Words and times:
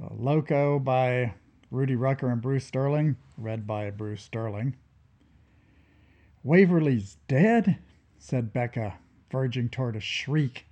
Loco 0.00 0.80
by 0.80 1.34
Rudy 1.70 1.94
Rucker 1.94 2.28
and 2.28 2.42
Bruce 2.42 2.66
Sterling, 2.66 3.16
read 3.36 3.66
by 3.66 3.90
Bruce 3.90 4.22
Sterling. 4.22 4.74
Waverly's 6.42 7.16
dead? 7.28 7.78
said 8.18 8.52
Becca, 8.52 8.98
verging 9.30 9.68
toward 9.68 9.94
a 9.94 10.00
shriek. 10.00 10.66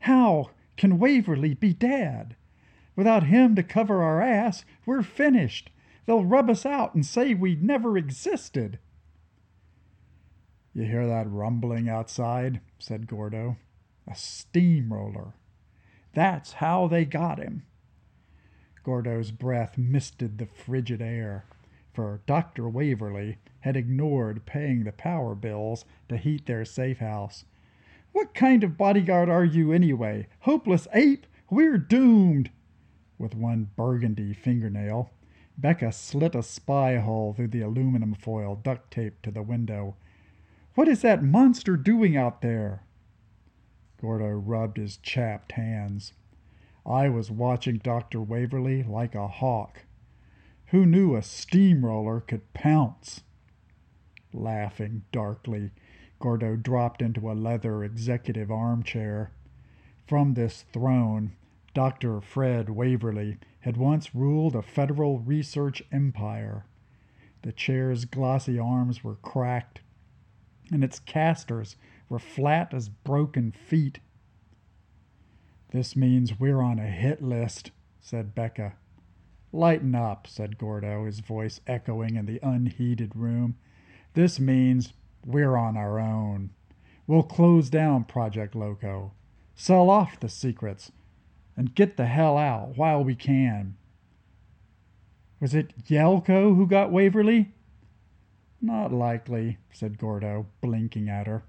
How 0.00 0.50
can 0.76 0.98
Waverly 0.98 1.54
be 1.54 1.72
dead? 1.72 2.36
Without 2.96 3.24
him 3.24 3.54
to 3.54 3.62
cover 3.62 4.02
our 4.02 4.20
ass, 4.20 4.64
we're 4.84 5.02
finished. 5.02 5.70
They'll 6.06 6.24
rub 6.24 6.50
us 6.50 6.66
out 6.66 6.94
and 6.94 7.06
say 7.06 7.34
we 7.34 7.54
never 7.54 7.96
existed. 7.96 8.78
You 10.74 10.82
hear 10.82 11.06
that 11.06 11.30
rumbling 11.30 11.88
outside? 11.88 12.60
said 12.78 13.06
Gordo. 13.06 13.56
A 14.06 14.14
steamroller. 14.14 15.34
That's 16.12 16.54
how 16.54 16.88
they 16.88 17.04
got 17.04 17.38
him. 17.38 17.62
Gordo's 18.88 19.32
breath 19.32 19.76
misted 19.76 20.38
the 20.38 20.46
frigid 20.46 21.02
air, 21.02 21.44
for 21.92 22.22
Dr. 22.24 22.70
Waverly 22.70 23.36
had 23.60 23.76
ignored 23.76 24.46
paying 24.46 24.84
the 24.84 24.92
power 24.92 25.34
bills 25.34 25.84
to 26.08 26.16
heat 26.16 26.46
their 26.46 26.64
safe 26.64 26.96
house. 26.96 27.44
What 28.12 28.32
kind 28.32 28.64
of 28.64 28.78
bodyguard 28.78 29.28
are 29.28 29.44
you, 29.44 29.72
anyway? 29.72 30.26
Hopeless 30.40 30.88
ape? 30.94 31.26
We're 31.50 31.76
doomed! 31.76 32.48
With 33.18 33.34
one 33.34 33.68
burgundy 33.76 34.32
fingernail, 34.32 35.10
Becca 35.58 35.92
slit 35.92 36.34
a 36.34 36.42
spy 36.42 36.96
hole 36.96 37.34
through 37.34 37.48
the 37.48 37.60
aluminum 37.60 38.14
foil 38.14 38.56
duct 38.56 38.90
taped 38.90 39.22
to 39.24 39.30
the 39.30 39.42
window. 39.42 39.96
What 40.76 40.88
is 40.88 41.02
that 41.02 41.22
monster 41.22 41.76
doing 41.76 42.16
out 42.16 42.40
there? 42.40 42.84
Gordo 44.00 44.30
rubbed 44.30 44.78
his 44.78 44.96
chapped 44.96 45.52
hands. 45.52 46.14
I 46.88 47.10
was 47.10 47.30
watching 47.30 47.76
Dr. 47.76 48.22
Waverly 48.22 48.82
like 48.82 49.14
a 49.14 49.28
hawk. 49.28 49.84
Who 50.68 50.86
knew 50.86 51.14
a 51.14 51.22
steamroller 51.22 52.20
could 52.20 52.54
pounce? 52.54 53.22
Laughing 54.32 55.02
darkly, 55.12 55.70
Gordo 56.18 56.56
dropped 56.56 57.02
into 57.02 57.30
a 57.30 57.34
leather 57.34 57.84
executive 57.84 58.50
armchair. 58.50 59.32
From 60.06 60.32
this 60.32 60.62
throne, 60.62 61.32
Dr. 61.74 62.22
Fred 62.22 62.70
Waverly 62.70 63.36
had 63.60 63.76
once 63.76 64.14
ruled 64.14 64.56
a 64.56 64.62
federal 64.62 65.18
research 65.18 65.82
empire. 65.92 66.64
The 67.42 67.52
chair's 67.52 68.06
glossy 68.06 68.58
arms 68.58 69.04
were 69.04 69.16
cracked, 69.16 69.82
and 70.72 70.82
its 70.82 70.98
casters 70.98 71.76
were 72.08 72.18
flat 72.18 72.72
as 72.72 72.88
broken 72.88 73.52
feet. 73.52 74.00
This 75.70 75.94
means 75.94 76.40
we're 76.40 76.62
on 76.62 76.78
a 76.78 76.86
hit 76.86 77.22
list, 77.22 77.72
said 78.00 78.34
Becca. 78.34 78.74
Lighten 79.52 79.94
up, 79.94 80.26
said 80.26 80.56
Gordo, 80.56 81.04
his 81.04 81.20
voice 81.20 81.60
echoing 81.66 82.16
in 82.16 82.24
the 82.24 82.40
unheated 82.42 83.14
room. 83.14 83.56
This 84.14 84.40
means 84.40 84.94
we're 85.26 85.56
on 85.56 85.76
our 85.76 85.98
own. 85.98 86.50
We'll 87.06 87.22
close 87.22 87.68
down 87.68 88.04
Project 88.04 88.54
Loco, 88.54 89.12
sell 89.54 89.90
off 89.90 90.20
the 90.20 90.28
secrets, 90.28 90.90
and 91.56 91.74
get 91.74 91.96
the 91.96 92.06
hell 92.06 92.38
out 92.38 92.76
while 92.76 93.04
we 93.04 93.14
can. 93.14 93.76
Was 95.40 95.54
it 95.54 95.84
Yelko 95.84 96.56
who 96.56 96.66
got 96.66 96.90
Waverly? 96.90 97.52
Not 98.60 98.92
likely, 98.92 99.58
said 99.70 99.98
Gordo, 99.98 100.46
blinking 100.62 101.08
at 101.08 101.26
her. 101.26 101.44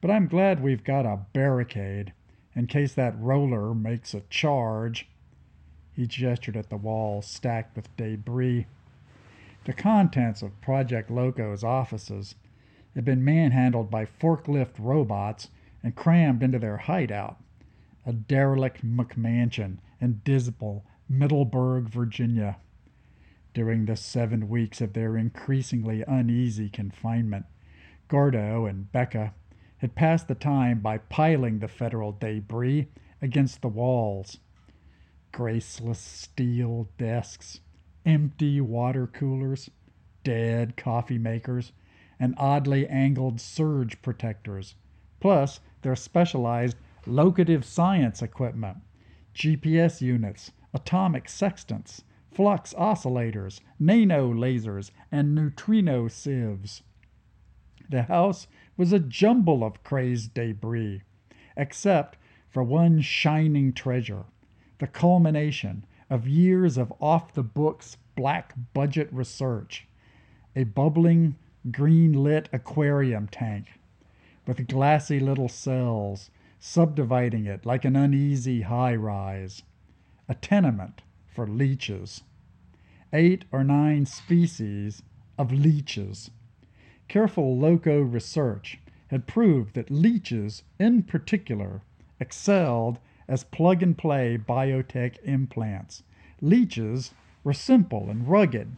But 0.00 0.10
I'm 0.10 0.28
glad 0.28 0.62
we've 0.62 0.84
got 0.84 1.06
a 1.06 1.26
barricade 1.32 2.12
in 2.54 2.66
case 2.66 2.94
that 2.94 3.18
roller 3.18 3.74
makes 3.74 4.14
a 4.14 4.22
charge. 4.28 5.08
He 5.94 6.06
gestured 6.06 6.56
at 6.56 6.70
the 6.70 6.76
wall 6.76 7.22
stacked 7.22 7.76
with 7.76 7.94
debris. 7.96 8.66
The 9.64 9.72
contents 9.72 10.42
of 10.42 10.60
Project 10.60 11.10
Loco's 11.10 11.62
offices 11.62 12.34
had 12.94 13.04
been 13.04 13.24
manhandled 13.24 13.90
by 13.90 14.04
forklift 14.04 14.72
robots 14.78 15.48
and 15.82 15.94
crammed 15.94 16.42
into 16.42 16.58
their 16.58 16.76
hideout, 16.76 17.38
a 18.04 18.12
derelict 18.12 18.84
McMansion 18.84 19.78
in 20.00 20.20
dismal 20.24 20.84
Middleburg, 21.08 21.88
Virginia. 21.88 22.56
During 23.54 23.84
the 23.84 23.96
seven 23.96 24.48
weeks 24.48 24.80
of 24.80 24.94
their 24.94 25.16
increasingly 25.16 26.02
uneasy 26.06 26.68
confinement, 26.68 27.46
Gordo 28.08 28.66
and 28.66 28.90
Becca 28.90 29.34
had 29.82 29.96
passed 29.96 30.28
the 30.28 30.34
time 30.36 30.78
by 30.78 30.96
piling 30.96 31.58
the 31.58 31.66
federal 31.66 32.12
debris 32.12 32.86
against 33.20 33.60
the 33.60 33.68
walls. 33.68 34.38
Graceless 35.32 35.98
steel 35.98 36.88
desks, 36.98 37.58
empty 38.06 38.60
water 38.60 39.08
coolers, 39.08 39.68
dead 40.22 40.76
coffee 40.76 41.18
makers, 41.18 41.72
and 42.20 42.32
oddly 42.36 42.86
angled 42.86 43.40
surge 43.40 44.00
protectors, 44.02 44.76
plus 45.18 45.58
their 45.82 45.96
specialized 45.96 46.76
locative 47.04 47.64
science 47.64 48.22
equipment, 48.22 48.78
GPS 49.34 50.00
units, 50.00 50.52
atomic 50.72 51.28
sextants, 51.28 52.04
flux 52.30 52.72
oscillators, 52.74 53.58
nano 53.80 54.32
lasers, 54.32 54.92
and 55.10 55.34
neutrino 55.34 56.06
sieves. 56.06 56.84
The 57.90 58.04
house 58.04 58.46
was 58.76 58.92
a 58.92 58.98
jumble 58.98 59.62
of 59.62 59.82
crazed 59.82 60.34
debris, 60.34 61.02
except 61.56 62.16
for 62.48 62.62
one 62.62 63.00
shining 63.00 63.72
treasure, 63.72 64.24
the 64.78 64.86
culmination 64.86 65.84
of 66.10 66.26
years 66.28 66.76
of 66.76 66.92
off 67.00 67.32
the 67.32 67.42
books 67.42 67.96
black 68.16 68.54
budget 68.74 69.08
research, 69.12 69.86
a 70.54 70.64
bubbling 70.64 71.36
green 71.70 72.12
lit 72.12 72.48
aquarium 72.52 73.28
tank 73.28 73.80
with 74.46 74.66
glassy 74.68 75.20
little 75.20 75.48
cells 75.48 76.30
subdividing 76.58 77.46
it 77.46 77.64
like 77.64 77.84
an 77.84 77.96
uneasy 77.96 78.62
high 78.62 78.94
rise, 78.94 79.62
a 80.28 80.34
tenement 80.34 81.02
for 81.34 81.46
leeches, 81.46 82.22
eight 83.12 83.44
or 83.52 83.64
nine 83.64 84.06
species 84.06 85.02
of 85.38 85.52
leeches 85.52 86.30
Careful 87.08 87.58
loco 87.58 88.00
research 88.00 88.78
had 89.08 89.26
proved 89.26 89.74
that 89.74 89.90
leeches, 89.90 90.62
in 90.78 91.02
particular, 91.02 91.82
excelled 92.18 92.98
as 93.28 93.44
plug 93.44 93.82
and 93.82 93.98
play 93.98 94.38
biotech 94.38 95.18
implants. 95.24 96.04
Leeches 96.40 97.12
were 97.44 97.52
simple 97.52 98.08
and 98.08 98.28
rugged. 98.28 98.76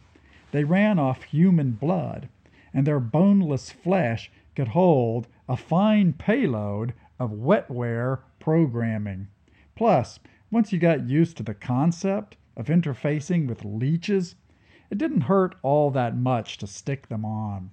They 0.51 0.63
ran 0.63 0.99
off 0.99 1.23
human 1.23 1.71
blood, 1.71 2.27
and 2.73 2.85
their 2.85 2.99
boneless 2.99 3.71
flesh 3.71 4.31
could 4.55 4.69
hold 4.69 5.27
a 5.47 5.55
fine 5.55 6.11
payload 6.11 6.93
of 7.19 7.31
wetware 7.31 8.19
programming. 8.39 9.27
Plus, 9.75 10.19
once 10.51 10.73
you 10.73 10.79
got 10.79 11.07
used 11.07 11.37
to 11.37 11.43
the 11.43 11.53
concept 11.53 12.37
of 12.57 12.67
interfacing 12.67 13.47
with 13.47 13.63
leeches, 13.63 14.35
it 14.89 14.97
didn't 14.97 15.21
hurt 15.21 15.55
all 15.61 15.91
that 15.91 16.17
much 16.17 16.57
to 16.57 16.67
stick 16.67 17.07
them 17.07 17.23
on 17.23 17.69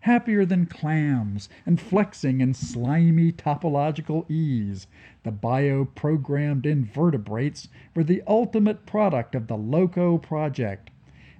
happier 0.00 0.46
than 0.46 0.66
clams, 0.66 1.48
and 1.66 1.80
flexing 1.80 2.40
in 2.40 2.54
slimy 2.54 3.30
topological 3.32 4.28
ease. 4.30 4.86
The 5.24 5.30
bio-programmed 5.30 6.64
invertebrates 6.64 7.68
were 7.94 8.04
the 8.04 8.22
ultimate 8.26 8.86
product 8.86 9.34
of 9.34 9.46
the 9.46 9.56
LOCO 9.56 10.18
project. 10.18 10.90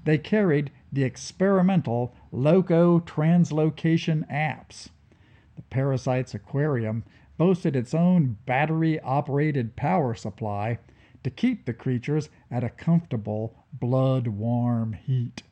They 0.05 0.19
carried 0.19 0.71
the 0.93 1.05
experimental 1.05 2.15
LOCO 2.33 3.01
translocation 3.01 4.31
apps. 4.31 4.89
The 5.57 5.63
parasite's 5.63 6.35
aquarium 6.35 7.05
boasted 7.39 7.75
its 7.77 7.95
own 7.95 8.37
battery-operated 8.45 9.77
power 9.77 10.15
supply 10.15 10.79
to 11.23 11.31
keep 11.31 11.65
the 11.65 11.73
creatures 11.73 12.29
at 12.51 12.65
a 12.65 12.71
comfortable, 12.71 13.55
blood-warm 13.73 14.95
heat. 14.95 15.43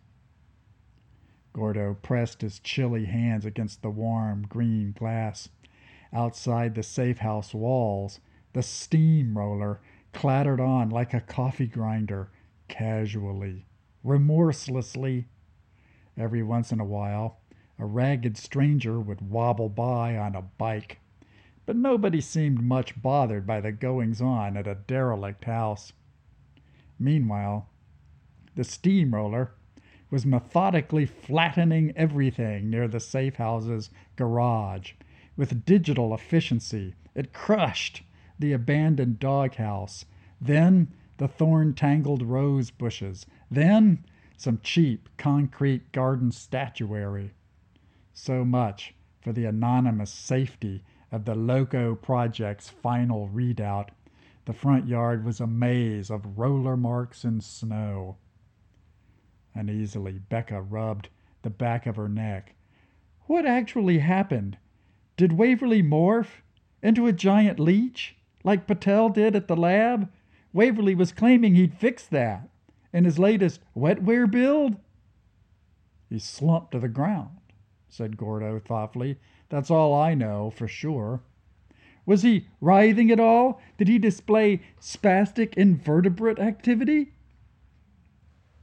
Gordo 1.59 1.95
pressed 1.95 2.43
his 2.43 2.61
chilly 2.61 3.07
hands 3.07 3.45
against 3.45 3.83
the 3.83 3.91
warm 3.91 4.47
green 4.49 4.93
glass. 4.97 5.49
Outside 6.13 6.77
the 6.77 6.85
safe 6.85 7.19
house 7.19 7.53
walls, 7.53 8.21
the 8.53 8.63
steam 8.63 9.37
roller 9.37 9.81
clattered 10.13 10.61
on 10.61 10.89
like 10.89 11.13
a 11.13 11.21
coffee 11.21 11.67
grinder, 11.67 12.31
casually, 12.69 13.67
remorselessly. 14.05 15.27
Every 16.17 16.45
once 16.45 16.71
in 16.71 16.79
a 16.79 16.85
while, 16.85 17.41
a 17.77 17.87
ragged 17.87 18.37
stranger 18.37 19.01
would 19.01 19.29
wobble 19.29 19.69
by 19.69 20.17
on 20.17 20.37
a 20.37 20.43
bike, 20.43 21.01
but 21.67 21.75
nobody 21.75 22.21
seemed 22.21 22.63
much 22.63 23.03
bothered 23.03 23.49
by 23.49 23.61
the 23.61 23.73
goings 23.73 24.23
on 24.23 24.57
at 24.57 24.69
a 24.69 24.77
derelict 24.77 25.43
house. 25.43 25.93
Meanwhile, 27.01 27.69
the 28.55 28.63
steamroller 28.63 29.55
was 30.11 30.25
methodically 30.25 31.05
flattening 31.05 31.93
everything 31.97 32.71
near 32.71 32.89
the 32.89 33.01
safe 33.01 33.37
house's 33.37 33.91
garage. 34.17 34.93
With 35.37 35.65
digital 35.65 36.15
efficiency, 36.15 36.95
it 37.15 37.33
crushed 37.33 38.03
the 38.39 38.53
abandoned 38.53 39.19
doghouse, 39.19 40.05
then 40.41 40.89
the 41.19 41.29
thorn 41.29 41.75
tangled 41.75 42.23
rose 42.23 42.71
bushes, 42.71 43.27
then 43.51 44.05
some 44.37 44.61
cheap 44.63 45.09
concrete 45.17 45.91
garden 45.93 46.31
statuary. 46.31 47.33
So 48.13 48.45
much 48.45 48.95
for 49.21 49.33
the 49.33 49.45
anonymous 49.45 50.13
safety 50.13 50.85
of 51.11 51.25
the 51.25 51.35
Loco 51.35 51.95
Project's 51.95 52.69
final 52.69 53.29
readout. 53.29 53.89
The 54.45 54.53
front 54.53 54.87
yard 54.87 55.25
was 55.25 55.41
a 55.41 55.47
maze 55.47 56.11
of 56.11 56.39
roller 56.39 56.77
marks 56.77 57.25
and 57.25 57.43
snow. 57.43 58.17
Uneasily, 59.59 60.21
Becca 60.21 60.63
rubbed 60.63 61.09
the 61.43 61.51
back 61.51 61.85
of 61.87 61.97
her 61.97 62.09
neck. 62.09 62.55
What 63.23 63.45
actually 63.45 63.99
happened? 63.99 64.57
Did 65.17 65.33
Waverly 65.33 65.83
morph 65.83 66.43
into 66.81 67.09
a 67.09 67.13
giant 67.13 67.59
leech, 67.59 68.17
like 68.45 68.69
Patel 68.69 69.09
did 69.09 69.35
at 69.35 69.49
the 69.49 69.57
lab? 69.57 70.13
Waverly 70.53 70.95
was 70.95 71.11
claiming 71.11 71.57
he'd 71.57 71.75
fixed 71.75 72.13
that 72.13 72.49
in 72.93 73.05
his 73.05 73.19
latest 73.19 73.61
wetware 73.77 74.31
build. 74.31 74.77
He 76.09 76.21
slumped 76.21 76.71
to 76.71 76.79
the 76.79 76.89
ground, 76.89 77.39
said 77.89 78.17
Gordo 78.17 78.61
thoughtfully. 78.61 79.19
That's 79.49 79.73
all 79.73 79.93
I 79.93 80.15
know 80.15 80.51
for 80.51 80.69
sure. 80.69 81.21
Was 82.07 82.23
he 82.23 82.47
writhing 82.61 83.11
at 83.11 83.19
all? 83.19 83.61
Did 83.77 83.89
he 83.89 83.99
display 83.99 84.61
spastic 84.81 85.55
invertebrate 85.55 86.39
activity? 86.39 87.11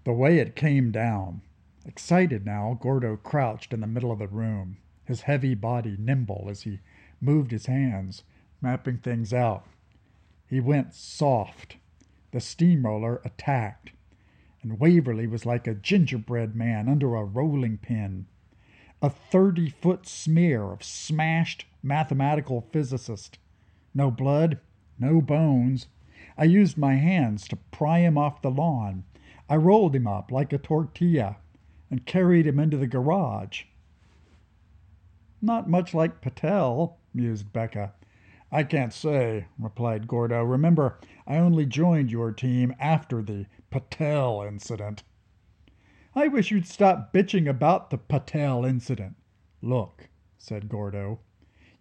The 0.06 0.14
way 0.14 0.40
it 0.40 0.56
came 0.56 0.92
down. 0.92 1.42
Excited 1.86 2.46
now, 2.46 2.78
Gordo 2.82 3.18
crouched 3.18 3.74
in 3.74 3.82
the 3.82 3.88
middle 3.88 4.12
of 4.12 4.20
the 4.20 4.28
room, 4.28 4.78
his 5.04 5.22
heavy 5.22 5.54
body 5.54 5.98
nimble 6.00 6.48
as 6.50 6.62
he 6.62 6.80
moved 7.20 7.52
his 7.52 7.66
hands, 7.66 8.24
mapping 8.62 9.00
things 9.00 9.34
out. 9.34 9.68
He 10.48 10.62
went 10.62 10.94
soft. 10.94 11.76
The 12.32 12.40
steamroller 12.40 13.20
attacked, 13.26 13.92
and 14.64 14.80
Waverly 14.80 15.28
was 15.28 15.46
like 15.46 15.68
a 15.68 15.76
gingerbread 15.76 16.56
man 16.56 16.88
under 16.88 17.16
a 17.16 17.26
rolling 17.26 17.78
pin 17.78 18.28
a 19.02 19.10
30 19.10 19.70
foot 19.70 20.08
smear 20.08 20.72
of 20.72 20.84
smashed 20.84 21.66
mathematical 21.84 22.62
physicist. 22.72 23.38
No 23.94 24.10
blood, 24.10 24.60
no 24.98 25.22
bones. 25.22 25.88
I 26.38 26.46
used 26.46 26.78
my 26.78 26.96
hands 26.96 27.48
to 27.50 27.56
pry 27.56 28.00
him 28.00 28.18
off 28.18 28.42
the 28.42 28.50
lawn. 28.50 29.04
I 29.48 29.56
rolled 29.58 29.96
him 29.96 30.08
up 30.08 30.32
like 30.32 30.52
a 30.54 30.58
tortilla 30.58 31.38
and 31.92 32.06
carried 32.06 32.48
him 32.48 32.60
into 32.60 32.78
the 32.78 32.88
garage. 32.88 33.64
Not 35.42 35.70
much 35.70 35.94
like 35.94 36.22
Patel, 36.22 36.98
mused 37.14 37.54
Becca. 37.54 37.94
I 38.52 38.64
can't 38.64 38.94
say, 38.94 39.46
replied 39.60 40.08
Gordo. 40.08 40.44
Remember, 40.44 40.98
I 41.28 41.38
only 41.38 41.66
joined 41.66 42.12
your 42.12 42.32
team 42.32 42.74
after 42.80 43.22
the 43.22 43.46
Patel 43.70 44.42
incident. 44.42 45.04
I 46.16 46.28
wish 46.30 46.50
you'd 46.50 46.66
stop 46.66 47.14
bitching 47.14 47.48
about 47.48 47.90
the 47.90 47.98
Patel 47.98 48.66
incident. 48.66 49.16
Look, 49.62 50.10
said 50.38 50.70
Gordo, 50.70 51.20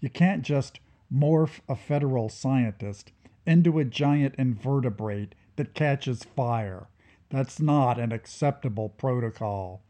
you 0.01 0.11
can't 0.11 0.43
just 0.43 0.81
morph 1.13 1.61
a 1.69 1.77
federal 1.77 2.29
scientist 2.29 3.13
into 3.47 3.79
a 3.79 3.85
giant 3.85 4.35
invertebrate 4.37 5.35
that 5.57 5.75
catches 5.75 6.25
fire. 6.25 6.89
That's 7.31 7.61
not 7.61 7.99
an 7.99 8.13
acceptable 8.13 8.89
protocol. 8.89 9.83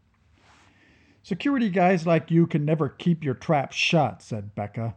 Security 1.22 1.70
guys 1.70 2.06
like 2.06 2.30
you 2.30 2.46
can 2.46 2.64
never 2.64 2.88
keep 2.88 3.24
your 3.24 3.34
trap 3.34 3.72
shut, 3.72 4.20
said 4.22 4.54
Becca, 4.54 4.94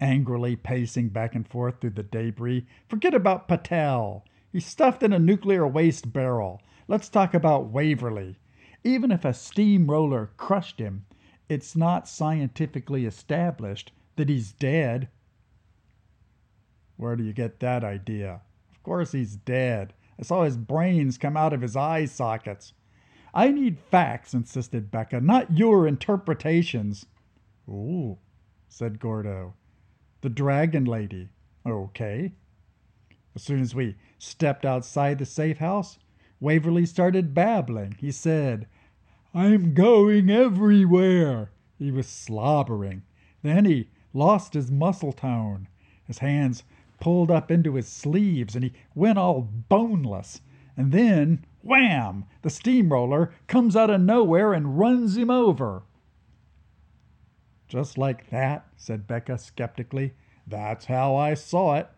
angrily 0.00 0.56
pacing 0.56 1.08
back 1.10 1.34
and 1.34 1.46
forth 1.46 1.80
through 1.80 1.90
the 1.90 2.02
debris. 2.02 2.66
Forget 2.88 3.14
about 3.14 3.48
Patel. 3.48 4.24
He's 4.52 4.66
stuffed 4.66 5.02
in 5.02 5.12
a 5.12 5.18
nuclear 5.18 5.66
waste 5.66 6.12
barrel. 6.12 6.60
Let's 6.88 7.08
talk 7.08 7.34
about 7.34 7.68
Waverly. 7.68 8.38
Even 8.82 9.10
if 9.12 9.24
a 9.24 9.34
steamroller 9.34 10.30
crushed 10.36 10.78
him, 10.80 11.04
it's 11.48 11.76
not 11.76 12.08
scientifically 12.08 13.06
established 13.06 13.92
that 14.16 14.28
he's 14.28 14.52
dead. 14.52 15.08
Where 16.96 17.14
do 17.14 17.22
you 17.22 17.32
get 17.32 17.60
that 17.60 17.84
idea? 17.84 18.40
Of 18.72 18.82
course 18.82 19.12
he's 19.12 19.36
dead. 19.36 19.94
I 20.18 20.24
saw 20.24 20.44
his 20.44 20.56
brains 20.56 21.18
come 21.18 21.36
out 21.36 21.52
of 21.52 21.62
his 21.62 21.76
eye 21.76 22.06
sockets. 22.06 22.72
I 23.32 23.50
need 23.50 23.78
facts, 23.78 24.34
insisted 24.34 24.90
Becca, 24.90 25.20
not 25.20 25.56
your 25.56 25.86
interpretations. 25.86 27.06
Ooh, 27.68 28.18
said 28.68 28.98
Gordo. 28.98 29.54
The 30.22 30.30
dragon 30.30 30.84
lady. 30.84 31.28
Okay. 31.64 32.32
As 33.36 33.42
soon 33.42 33.60
as 33.60 33.74
we 33.74 33.96
stepped 34.18 34.64
outside 34.64 35.18
the 35.18 35.26
safe 35.26 35.58
house, 35.58 35.98
Waverly 36.40 36.86
started 36.86 37.34
babbling. 37.34 37.96
He 38.00 38.10
said, 38.10 38.66
I'm 39.34 39.74
going 39.74 40.30
everywhere. 40.30 41.52
He 41.78 41.92
was 41.92 42.08
slobbering. 42.08 43.02
Then 43.42 43.64
he 43.64 43.90
lost 44.12 44.54
his 44.54 44.70
muscle 44.70 45.12
tone. 45.12 45.68
His 46.06 46.18
hands 46.18 46.64
pulled 47.00 47.30
up 47.30 47.50
into 47.50 47.74
his 47.74 47.88
sleeves 47.88 48.54
and 48.54 48.64
he 48.64 48.72
went 48.94 49.18
all 49.18 49.42
boneless. 49.68 50.40
And 50.76 50.92
then, 50.92 51.44
wham! 51.62 52.24
The 52.42 52.50
steamroller 52.50 53.32
comes 53.46 53.76
out 53.76 53.90
of 53.90 54.00
nowhere 54.00 54.52
and 54.52 54.78
runs 54.78 55.16
him 55.16 55.30
over. 55.30 55.82
Just 57.68 57.98
like 57.98 58.30
that, 58.30 58.66
said 58.76 59.06
Becca 59.06 59.38
skeptically. 59.38 60.14
That's 60.46 60.86
how 60.86 61.14
I 61.16 61.34
saw 61.34 61.74
it. 61.74 61.88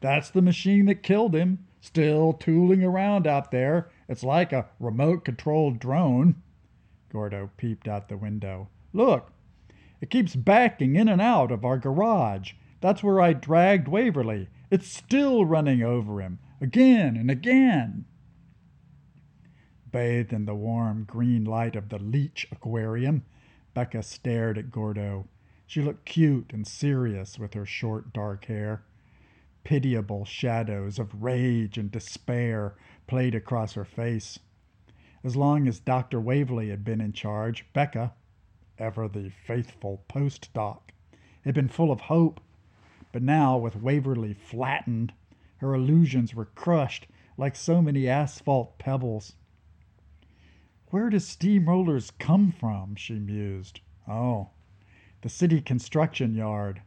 That's 0.00 0.28
the 0.28 0.42
machine 0.42 0.84
that 0.86 1.02
killed 1.02 1.34
him, 1.34 1.66
still 1.80 2.34
tooling 2.34 2.84
around 2.84 3.26
out 3.26 3.50
there. 3.50 3.90
It's 4.08 4.22
like 4.22 4.52
a 4.52 4.66
remote 4.78 5.24
controlled 5.24 5.78
drone. 5.78 6.42
Gordo 7.10 7.50
peeped 7.56 7.88
out 7.88 8.08
the 8.08 8.18
window. 8.18 8.68
Look, 8.92 9.32
it 10.00 10.10
keeps 10.10 10.36
backing 10.36 10.96
in 10.96 11.08
and 11.08 11.22
out 11.22 11.50
of 11.50 11.64
our 11.64 11.78
garage. 11.78 12.52
That's 12.84 13.02
where 13.02 13.18
I 13.18 13.32
dragged 13.32 13.88
Waverly. 13.88 14.50
It's 14.70 14.86
still 14.86 15.46
running 15.46 15.82
over 15.82 16.20
him, 16.20 16.38
again 16.60 17.16
and 17.16 17.30
again. 17.30 18.04
Bathed 19.90 20.34
in 20.34 20.44
the 20.44 20.54
warm 20.54 21.04
green 21.04 21.46
light 21.46 21.76
of 21.76 21.88
the 21.88 21.96
Leech 21.98 22.46
Aquarium, 22.52 23.24
Becca 23.72 24.02
stared 24.02 24.58
at 24.58 24.70
Gordo. 24.70 25.26
She 25.66 25.80
looked 25.80 26.04
cute 26.04 26.52
and 26.52 26.66
serious 26.66 27.38
with 27.38 27.54
her 27.54 27.64
short 27.64 28.12
dark 28.12 28.44
hair. 28.44 28.84
Pitiable 29.64 30.26
shadows 30.26 30.98
of 30.98 31.22
rage 31.22 31.78
and 31.78 31.90
despair 31.90 32.74
played 33.06 33.34
across 33.34 33.72
her 33.72 33.86
face. 33.86 34.38
As 35.24 35.36
long 35.36 35.66
as 35.66 35.80
Dr. 35.80 36.20
Waverly 36.20 36.68
had 36.68 36.84
been 36.84 37.00
in 37.00 37.14
charge, 37.14 37.64
Becca, 37.72 38.12
ever 38.76 39.08
the 39.08 39.30
faithful 39.46 40.04
postdoc, 40.06 40.90
had 41.46 41.54
been 41.54 41.68
full 41.68 41.90
of 41.90 42.02
hope. 42.02 42.42
But 43.14 43.22
now, 43.22 43.56
with 43.56 43.80
Waverly 43.80 44.34
flattened, 44.34 45.12
her 45.58 45.72
illusions 45.72 46.34
were 46.34 46.46
crushed 46.46 47.06
like 47.36 47.54
so 47.54 47.80
many 47.80 48.08
asphalt 48.08 48.76
pebbles. 48.76 49.36
Where 50.88 51.10
do 51.10 51.18
steamrollers 51.18 52.10
come 52.18 52.50
from? 52.50 52.96
she 52.96 53.20
mused. 53.20 53.78
Oh, 54.08 54.50
the 55.20 55.28
city 55.28 55.60
construction 55.60 56.34
yard. 56.34 56.82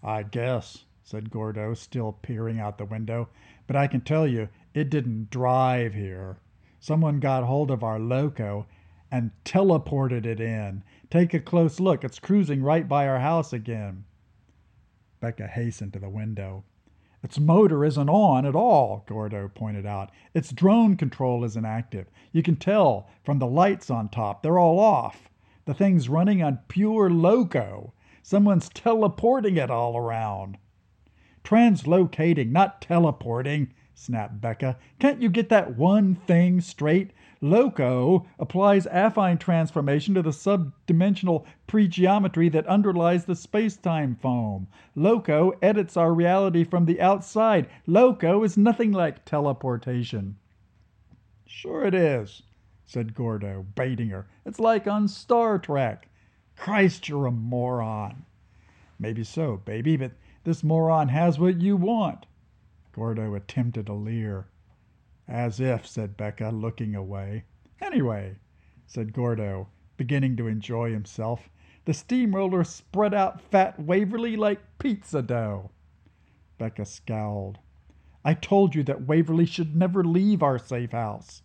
I 0.00 0.22
guess, 0.22 0.84
said 1.02 1.28
Gordo, 1.28 1.74
still 1.74 2.12
peering 2.12 2.60
out 2.60 2.78
the 2.78 2.84
window, 2.84 3.28
but 3.66 3.74
I 3.74 3.88
can 3.88 4.02
tell 4.02 4.28
you 4.28 4.50
it 4.74 4.90
didn't 4.90 5.28
drive 5.28 5.92
here. 5.92 6.38
Someone 6.78 7.18
got 7.18 7.42
hold 7.42 7.72
of 7.72 7.82
our 7.82 7.98
loco 7.98 8.68
and 9.10 9.32
teleported 9.44 10.24
it 10.24 10.38
in. 10.38 10.84
Take 11.10 11.34
a 11.34 11.40
close 11.40 11.80
look. 11.80 12.04
It's 12.04 12.20
cruising 12.20 12.62
right 12.62 12.86
by 12.86 13.08
our 13.08 13.18
house 13.18 13.52
again. 13.52 14.04
Becca 15.20 15.46
hastened 15.46 15.92
to 15.92 15.98
the 15.98 16.08
window. 16.08 16.64
Its 17.22 17.38
motor 17.38 17.84
isn't 17.84 18.08
on 18.08 18.46
at 18.46 18.54
all, 18.54 19.04
Gordo 19.08 19.48
pointed 19.48 19.84
out. 19.84 20.10
Its 20.34 20.52
drone 20.52 20.96
control 20.96 21.44
isn't 21.44 21.64
active. 21.64 22.06
You 22.32 22.42
can 22.42 22.56
tell 22.56 23.08
from 23.24 23.38
the 23.38 23.46
lights 23.46 23.90
on 23.90 24.08
top. 24.08 24.42
They're 24.42 24.58
all 24.58 24.78
off. 24.78 25.28
The 25.64 25.74
thing's 25.74 26.08
running 26.08 26.42
on 26.42 26.60
pure 26.68 27.10
loco. 27.10 27.92
Someone's 28.22 28.68
teleporting 28.68 29.56
it 29.56 29.70
all 29.70 29.96
around. 29.96 30.58
Translocating, 31.42 32.50
not 32.50 32.80
teleporting 32.80 33.74
snapped 33.98 34.40
Becca. 34.40 34.78
Can't 35.00 35.20
you 35.20 35.28
get 35.28 35.48
that 35.48 35.76
one 35.76 36.14
thing 36.14 36.60
straight? 36.60 37.10
Loco 37.40 38.26
applies 38.38 38.86
affine 38.86 39.38
transformation 39.38 40.14
to 40.14 40.22
the 40.22 40.30
subdimensional 40.30 41.44
pregeometry 41.68 42.50
that 42.50 42.66
underlies 42.66 43.24
the 43.24 43.36
space-time 43.36 44.16
foam. 44.16 44.66
Loco 44.96 45.52
edits 45.62 45.96
our 45.96 46.12
reality 46.12 46.64
from 46.64 46.84
the 46.84 47.00
outside. 47.00 47.68
Loco 47.86 48.42
is 48.42 48.56
nothing 48.56 48.90
like 48.90 49.24
teleportation. 49.24 50.36
Sure 51.46 51.84
it 51.84 51.94
is, 51.94 52.42
said 52.84 53.14
Gordo, 53.14 53.64
baiting 53.74 54.08
her. 54.08 54.26
It's 54.44 54.58
like 54.58 54.88
on 54.88 55.06
Star 55.06 55.58
Trek. 55.58 56.08
Christ, 56.56 57.08
you're 57.08 57.26
a 57.26 57.30
moron. 57.30 58.24
Maybe 58.98 59.22
so, 59.22 59.58
baby, 59.58 59.96
but 59.96 60.10
this 60.42 60.64
moron 60.64 61.08
has 61.08 61.38
what 61.38 61.60
you 61.60 61.76
want. 61.76 62.26
Gordo 62.92 63.34
attempted 63.34 63.88
a 63.88 63.92
leer. 63.92 64.48
As 65.28 65.60
if, 65.60 65.86
said 65.86 66.16
Becca, 66.16 66.48
looking 66.48 66.94
away. 66.94 67.44
Anyway, 67.82 68.36
said 68.86 69.12
Gordo, 69.12 69.68
beginning 69.98 70.36
to 70.36 70.46
enjoy 70.46 70.90
himself, 70.90 71.50
the 71.84 71.92
steamroller 71.92 72.64
spread 72.64 73.12
out 73.12 73.40
fat 73.40 73.78
Waverly 73.78 74.36
like 74.36 74.78
pizza 74.78 75.20
dough. 75.20 75.70
Becca 76.56 76.86
scowled. 76.86 77.58
I 78.24 78.32
told 78.32 78.74
you 78.74 78.82
that 78.84 79.06
Waverly 79.06 79.44
should 79.44 79.76
never 79.76 80.02
leave 80.02 80.42
our 80.42 80.58
safe 80.58 80.92
house. 80.92 81.42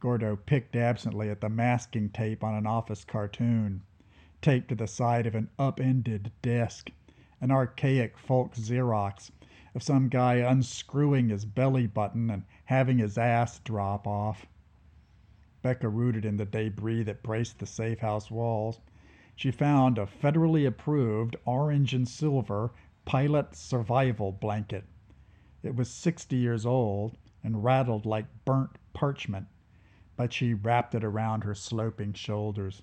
Gordo 0.00 0.34
picked 0.34 0.74
absently 0.74 1.30
at 1.30 1.40
the 1.40 1.48
masking 1.48 2.10
tape 2.10 2.42
on 2.42 2.54
an 2.54 2.66
office 2.66 3.04
cartoon, 3.04 3.82
taped 4.42 4.68
to 4.70 4.74
the 4.74 4.88
side 4.88 5.26
of 5.26 5.36
an 5.36 5.50
upended 5.56 6.32
desk, 6.42 6.90
an 7.40 7.52
archaic 7.52 8.18
folk 8.18 8.54
Xerox 8.56 9.30
of 9.74 9.82
some 9.82 10.08
guy 10.08 10.34
unscrewing 10.36 11.28
his 11.28 11.44
belly 11.44 11.86
button 11.86 12.30
and 12.30 12.44
having 12.66 12.98
his 12.98 13.18
ass 13.18 13.58
drop 13.60 14.06
off. 14.06 14.46
Becca 15.62 15.88
rooted 15.88 16.24
in 16.24 16.36
the 16.36 16.44
debris 16.44 17.02
that 17.02 17.22
braced 17.22 17.58
the 17.58 17.66
safe 17.66 18.00
house 18.00 18.30
walls. 18.30 18.80
She 19.34 19.50
found 19.50 19.98
a 19.98 20.06
federally 20.06 20.66
approved 20.66 21.36
orange 21.44 21.94
and 21.94 22.08
silver 22.08 22.72
pilot 23.04 23.56
survival 23.56 24.32
blanket. 24.32 24.84
It 25.62 25.74
was 25.74 25.90
60 25.90 26.36
years 26.36 26.64
old 26.64 27.16
and 27.42 27.64
rattled 27.64 28.06
like 28.06 28.26
burnt 28.44 28.78
parchment 28.92 29.46
but 30.16 30.32
she 30.32 30.54
wrapped 30.54 30.94
it 30.94 31.04
around 31.04 31.42
her 31.42 31.54
sloping 31.54 32.12
shoulders. 32.12 32.82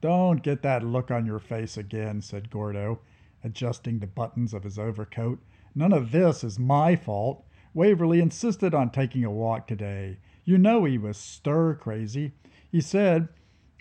Don't 0.00 0.42
get 0.42 0.62
that 0.62 0.82
look 0.82 1.10
on 1.10 1.24
your 1.24 1.38
face 1.38 1.76
again, 1.76 2.20
said 2.20 2.50
Gordo, 2.50 3.00
adjusting 3.44 3.98
the 3.98 4.06
buttons 4.06 4.52
of 4.52 4.64
his 4.64 4.78
overcoat. 4.78 5.38
None 5.74 5.92
of 5.92 6.10
this 6.10 6.42
is 6.42 6.58
my 6.58 6.96
fault. 6.96 7.44
Waverly 7.74 8.20
insisted 8.20 8.74
on 8.74 8.90
taking 8.90 9.24
a 9.24 9.30
walk 9.30 9.66
today. 9.66 10.18
You 10.44 10.58
know 10.58 10.84
he 10.84 10.98
was 10.98 11.16
stir 11.16 11.74
crazy. 11.74 12.32
He 12.72 12.80
said 12.80 13.28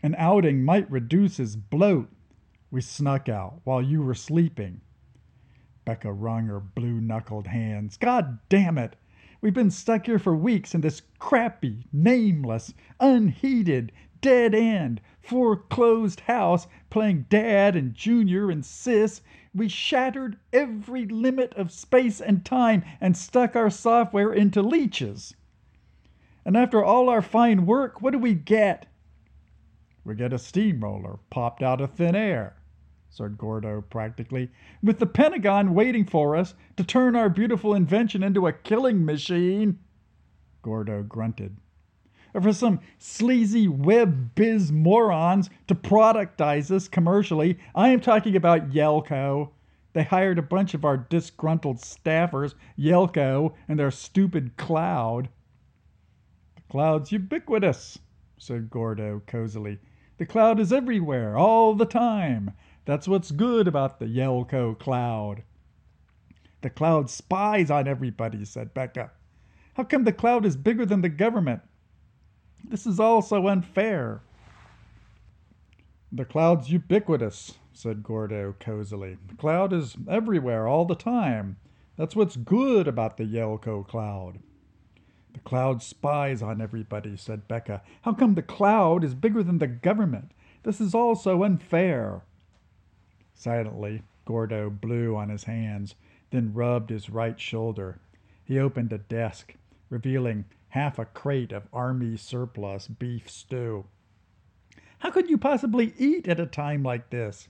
an 0.03 0.15
outing 0.17 0.63
might 0.65 0.91
reduce 0.91 1.38
his 1.38 1.55
bloat. 1.55 2.10
We 2.70 2.82
snuck 2.82 3.29
out 3.29 3.62
while 3.63 3.82
you 3.82 4.01
were 4.01 4.13
sleeping. 4.13 4.82
Becca 5.86 6.12
wrung 6.12 6.48
her 6.48 6.60
blue 6.60 7.00
knuckled 7.00 7.48
hands. 7.48 7.98
God 7.98 8.39
damn 8.50 8.77
it! 8.77 8.96
We've 9.41 9.53
been 9.53 9.72
stuck 9.72 10.05
here 10.05 10.20
for 10.20 10.36
weeks 10.36 10.74
in 10.74 10.82
this 10.82 11.01
crappy, 11.20 11.86
nameless, 11.91 12.74
unheated, 13.00 13.91
dead 14.24 14.56
end, 14.56 15.00
foreclosed 15.22 16.22
house 16.22 16.65
playing 16.89 17.27
dad 17.30 17.75
and 17.75 17.94
junior 17.94 18.50
and 18.50 18.65
sis. 18.65 19.22
We 19.53 19.68
shattered 19.68 20.39
every 20.51 21.06
limit 21.06 21.53
of 21.53 21.72
space 21.72 22.20
and 22.20 22.44
time 22.44 22.84
and 23.00 23.15
stuck 23.15 23.56
our 23.56 23.70
software 23.70 24.34
into 24.34 24.63
leeches. 24.63 25.36
And 26.44 26.58
after 26.58 26.84
all 26.84 27.08
our 27.08 27.22
fine 27.22 27.68
work, 27.68 28.01
what 28.01 28.13
do 28.13 28.18
we 28.18 28.34
get? 28.34 28.88
We 30.03 30.15
get 30.15 30.34
a 30.34 30.39
steamroller 30.39 31.20
popped 31.30 31.62
out 31.62 31.82
of 31.82 31.92
thin 31.92 32.15
air 32.15 32.56
said 33.13 33.38
Gordo 33.38 33.82
practically, 33.82 34.50
with 34.82 34.98
the 34.98 35.06
Pentagon 35.06 35.75
waiting 35.75 36.03
for 36.03 36.36
us 36.36 36.56
to 36.77 36.84
turn 36.84 37.15
our 37.15 37.30
beautiful 37.30 37.75
invention 37.75 38.24
into 38.24 38.48
a 38.48 38.53
killing 38.53 39.06
machine. 39.06 39.77
Gordo 40.63 41.03
grunted. 41.03 41.58
Or 42.34 42.42
for 42.42 42.54
some 42.54 42.80
sleazy 42.98 43.68
web 43.68 44.34
biz 44.34 44.72
morons 44.72 45.50
to 45.68 45.75
productize 45.75 46.72
us 46.72 46.88
commercially, 46.88 47.60
I 47.75 47.90
am 47.90 48.00
talking 48.00 48.36
about 48.36 48.72
Yelko. 48.72 49.52
They 49.94 50.04
hired 50.04 50.40
a 50.40 50.44
bunch 50.44 50.74
of 50.74 50.84
our 50.84 50.98
disgruntled 50.98 51.78
staffers, 51.78 52.56
Yelko, 52.78 53.54
and 53.68 53.78
their 53.78 53.92
stupid 53.92 54.58
cloud. 54.58 55.30
The 56.56 56.63
cloud's 56.70 57.12
ubiquitous, 57.12 58.00
said 58.40 58.72
Gordo 58.72 59.22
cozily. 59.28 59.78
The 60.18 60.25
cloud 60.25 60.60
is 60.60 60.74
everywhere, 60.74 61.38
all 61.38 61.75
the 61.75 61.86
time. 61.86 62.52
That's 62.86 63.08
what's 63.08 63.30
good 63.30 63.68
about 63.68 64.00
the 64.00 64.08
Yelko 64.08 64.78
cloud. 64.80 65.44
The 66.62 66.72
cloud 66.72 67.12
spies 67.12 67.70
on 67.70 67.88
everybody, 67.88 68.44
said 68.46 68.74
Becca. 68.74 69.12
How 69.75 69.84
come 69.84 70.04
the 70.04 70.12
cloud 70.12 70.46
is 70.46 70.56
bigger 70.56 70.86
than 70.86 71.02
the 71.02 71.10
government? 71.10 71.62
This 72.63 72.88
is 72.88 73.00
all 73.00 73.22
so 73.22 73.48
unfair. 73.48 74.22
The 76.12 76.25
cloud's 76.25 76.70
ubiquitous, 76.70 77.58
said 77.74 78.03
Gordo 78.03 78.55
cozily. 78.60 79.17
The 79.27 79.36
cloud 79.36 79.74
is 79.74 79.96
everywhere 80.08 80.67
all 80.67 80.86
the 80.86 80.96
time. 80.96 81.58
That's 81.98 82.15
what's 82.15 82.36
good 82.36 82.88
about 82.88 83.17
the 83.17 83.25
Yelko 83.25 83.88
cloud. 83.88 84.39
The 85.34 85.39
cloud 85.39 85.82
spies 85.82 86.41
on 86.41 86.62
everybody, 86.62 87.17
said 87.17 87.48
Becca. 87.48 87.82
How 88.03 88.13
come 88.13 88.36
the 88.36 88.41
cloud 88.41 89.03
is 89.03 89.15
bigger 89.15 89.43
than 89.43 89.58
the 89.58 89.67
government? 89.67 90.32
This 90.63 90.79
is 90.79 90.93
all 90.93 91.15
so 91.15 91.43
unfair. 91.43 92.22
Silently, 93.34 94.03
Gordo 94.25 94.70
blew 94.70 95.15
on 95.15 95.29
his 95.29 95.43
hands, 95.46 95.96
then 96.32 96.53
rubbed 96.53 96.89
his 96.89 97.10
right 97.10 97.39
shoulder. 97.39 98.00
He 98.46 98.60
opened 98.60 98.93
a 98.93 98.98
desk, 98.98 99.55
revealing 99.89 100.46
half 100.74 100.98
a 100.98 101.06
crate 101.06 101.51
of 101.51 101.68
army 101.72 102.18
surplus 102.18 102.88
beef 102.88 103.30
stew. 103.30 103.86
How 104.98 105.12
could 105.12 105.30
you 105.30 105.38
possibly 105.38 105.94
eat 106.00 106.27
at 106.27 106.39
a 106.39 106.48
time 106.48 106.82
like 106.82 107.12
this? 107.12 107.48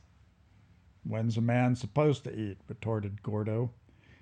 When's 1.05 1.37
a 1.37 1.41
man 1.41 1.77
supposed 1.77 2.25
to 2.25 2.37
eat? 2.37 2.57
retorted 2.67 3.23
Gordo, 3.23 3.71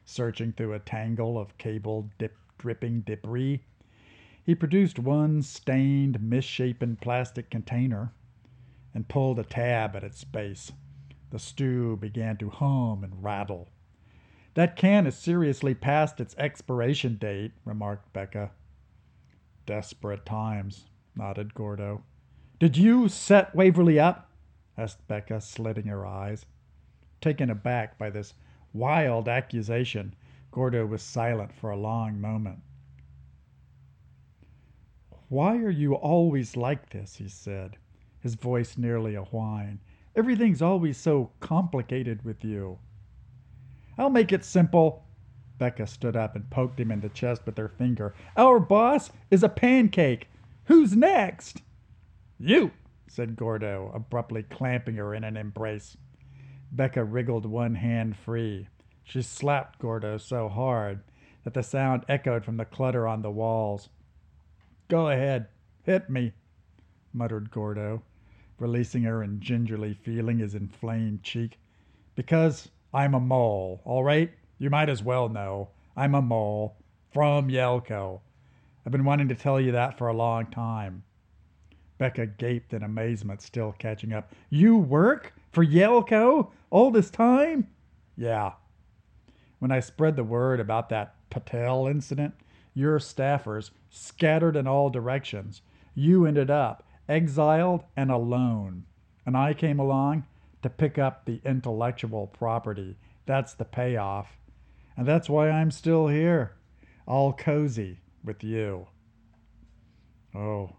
searching 0.05 0.53
through 0.53 0.73
a 0.73 0.79
tangle 0.79 1.39
of 1.39 1.57
cable 1.57 2.11
dip, 2.19 2.37
dripping 2.59 3.01
debris. 3.01 3.63
He 4.43 4.53
produced 4.53 4.99
one 4.99 5.41
stained, 5.41 6.21
misshapen 6.21 6.95
plastic 6.97 7.49
container 7.49 8.13
and 8.93 9.07
pulled 9.07 9.39
a 9.39 9.43
tab 9.43 9.95
at 9.95 10.03
its 10.03 10.23
base. 10.23 10.73
The 11.31 11.39
stew 11.39 11.97
began 11.97 12.37
to 12.37 12.51
hum 12.51 13.03
and 13.03 13.23
rattle. 13.23 13.67
That 14.53 14.75
can 14.75 15.07
is 15.07 15.15
seriously 15.15 15.73
past 15.73 16.19
its 16.19 16.35
expiration 16.37 17.15
date, 17.15 17.53
remarked 17.65 18.13
Becca. 18.13 18.51
Desperate 19.71 20.25
times, 20.25 20.89
nodded 21.15 21.53
Gordo. 21.53 22.03
Did 22.59 22.75
you 22.75 23.07
set 23.07 23.55
Waverly 23.55 23.97
up? 23.97 24.29
asked 24.77 25.07
Becca, 25.07 25.39
slitting 25.39 25.85
her 25.85 26.05
eyes. 26.05 26.45
Taken 27.21 27.49
aback 27.49 27.97
by 27.97 28.09
this 28.09 28.33
wild 28.73 29.29
accusation, 29.29 30.13
Gordo 30.51 30.85
was 30.85 31.01
silent 31.01 31.53
for 31.53 31.69
a 31.69 31.77
long 31.77 32.19
moment. 32.19 32.59
Why 35.29 35.55
are 35.59 35.69
you 35.69 35.95
always 35.95 36.57
like 36.57 36.89
this? 36.89 37.15
he 37.15 37.29
said, 37.29 37.77
his 38.19 38.35
voice 38.35 38.77
nearly 38.77 39.15
a 39.15 39.23
whine. 39.23 39.79
Everything's 40.17 40.61
always 40.61 40.97
so 40.97 41.31
complicated 41.39 42.25
with 42.25 42.43
you. 42.43 42.77
I'll 43.97 44.09
make 44.09 44.33
it 44.33 44.43
simple. 44.43 45.05
Becca 45.61 45.85
stood 45.85 46.15
up 46.15 46.35
and 46.35 46.49
poked 46.49 46.79
him 46.79 46.89
in 46.89 47.01
the 47.01 47.09
chest 47.09 47.43
with 47.45 47.55
her 47.55 47.67
finger. 47.67 48.15
Our 48.35 48.59
boss 48.59 49.11
is 49.29 49.43
a 49.43 49.47
pancake. 49.47 50.27
Who's 50.65 50.95
next? 50.95 51.61
You, 52.39 52.71
said 53.07 53.35
Gordo, 53.35 53.91
abruptly 53.93 54.41
clamping 54.41 54.95
her 54.95 55.13
in 55.13 55.23
an 55.23 55.37
embrace. 55.37 55.95
Becca 56.71 57.03
wriggled 57.03 57.45
one 57.45 57.75
hand 57.75 58.17
free. 58.17 58.69
She 59.03 59.21
slapped 59.21 59.77
Gordo 59.77 60.17
so 60.17 60.49
hard 60.49 61.01
that 61.43 61.53
the 61.53 61.61
sound 61.61 62.05
echoed 62.09 62.43
from 62.43 62.57
the 62.57 62.65
clutter 62.65 63.07
on 63.07 63.21
the 63.21 63.29
walls. 63.29 63.89
Go 64.87 65.09
ahead, 65.09 65.45
hit 65.83 66.09
me, 66.09 66.33
muttered 67.13 67.51
Gordo 67.51 68.01
releasing 68.57 69.03
her 69.03 69.21
and 69.21 69.39
gingerly 69.41 69.93
feeling 69.93 70.39
his 70.39 70.55
inflamed 70.55 71.21
cheek. 71.21 71.59
Because 72.15 72.69
I'm 72.91 73.13
a 73.13 73.19
mole, 73.19 73.81
all 73.85 74.03
right? 74.03 74.31
You 74.61 74.69
might 74.69 74.89
as 74.89 75.01
well 75.01 75.27
know. 75.27 75.69
I'm 75.97 76.13
a 76.13 76.21
mole 76.21 76.77
from 77.11 77.49
Yelko. 77.49 78.19
I've 78.85 78.91
been 78.91 79.05
wanting 79.05 79.27
to 79.29 79.35
tell 79.35 79.59
you 79.59 79.71
that 79.71 79.97
for 79.97 80.07
a 80.07 80.13
long 80.13 80.45
time. 80.45 81.01
Becca 81.97 82.27
gaped 82.27 82.71
in 82.71 82.83
amazement, 82.83 83.41
still 83.41 83.73
catching 83.79 84.13
up. 84.13 84.35
You 84.51 84.77
work 84.77 85.33
for 85.51 85.65
Yelko 85.65 86.51
all 86.69 86.91
this 86.91 87.09
time? 87.09 87.69
Yeah. 88.15 88.51
When 89.57 89.71
I 89.71 89.79
spread 89.79 90.15
the 90.15 90.23
word 90.23 90.59
about 90.59 90.89
that 90.89 91.15
Patel 91.31 91.87
incident, 91.87 92.35
your 92.75 92.99
staffers 92.99 93.71
scattered 93.89 94.55
in 94.55 94.67
all 94.67 94.91
directions. 94.91 95.63
You 95.95 96.27
ended 96.27 96.51
up 96.51 96.83
exiled 97.09 97.83
and 97.97 98.11
alone. 98.11 98.83
And 99.25 99.35
I 99.35 99.55
came 99.55 99.79
along 99.79 100.25
to 100.61 100.69
pick 100.69 100.99
up 100.99 101.25
the 101.25 101.41
intellectual 101.43 102.27
property. 102.27 102.95
That's 103.25 103.55
the 103.55 103.65
payoff. 103.65 104.37
And 104.97 105.07
that's 105.07 105.29
why 105.29 105.49
I'm 105.49 105.71
still 105.71 106.07
here, 106.07 106.55
all 107.07 107.33
cozy 107.33 107.99
with 108.23 108.43
you. 108.43 108.87
Oh, 110.35 110.75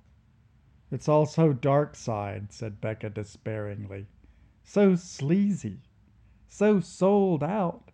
it's 0.91 1.09
all 1.09 1.27
so 1.27 1.53
dark 1.53 1.97
side, 1.97 2.53
said 2.53 2.81
Becca 2.81 3.11
despairingly. 3.11 4.07
So 4.65 4.95
sleazy, 4.95 5.81
so 6.49 6.81
sold 6.81 7.43
out. 7.43 7.91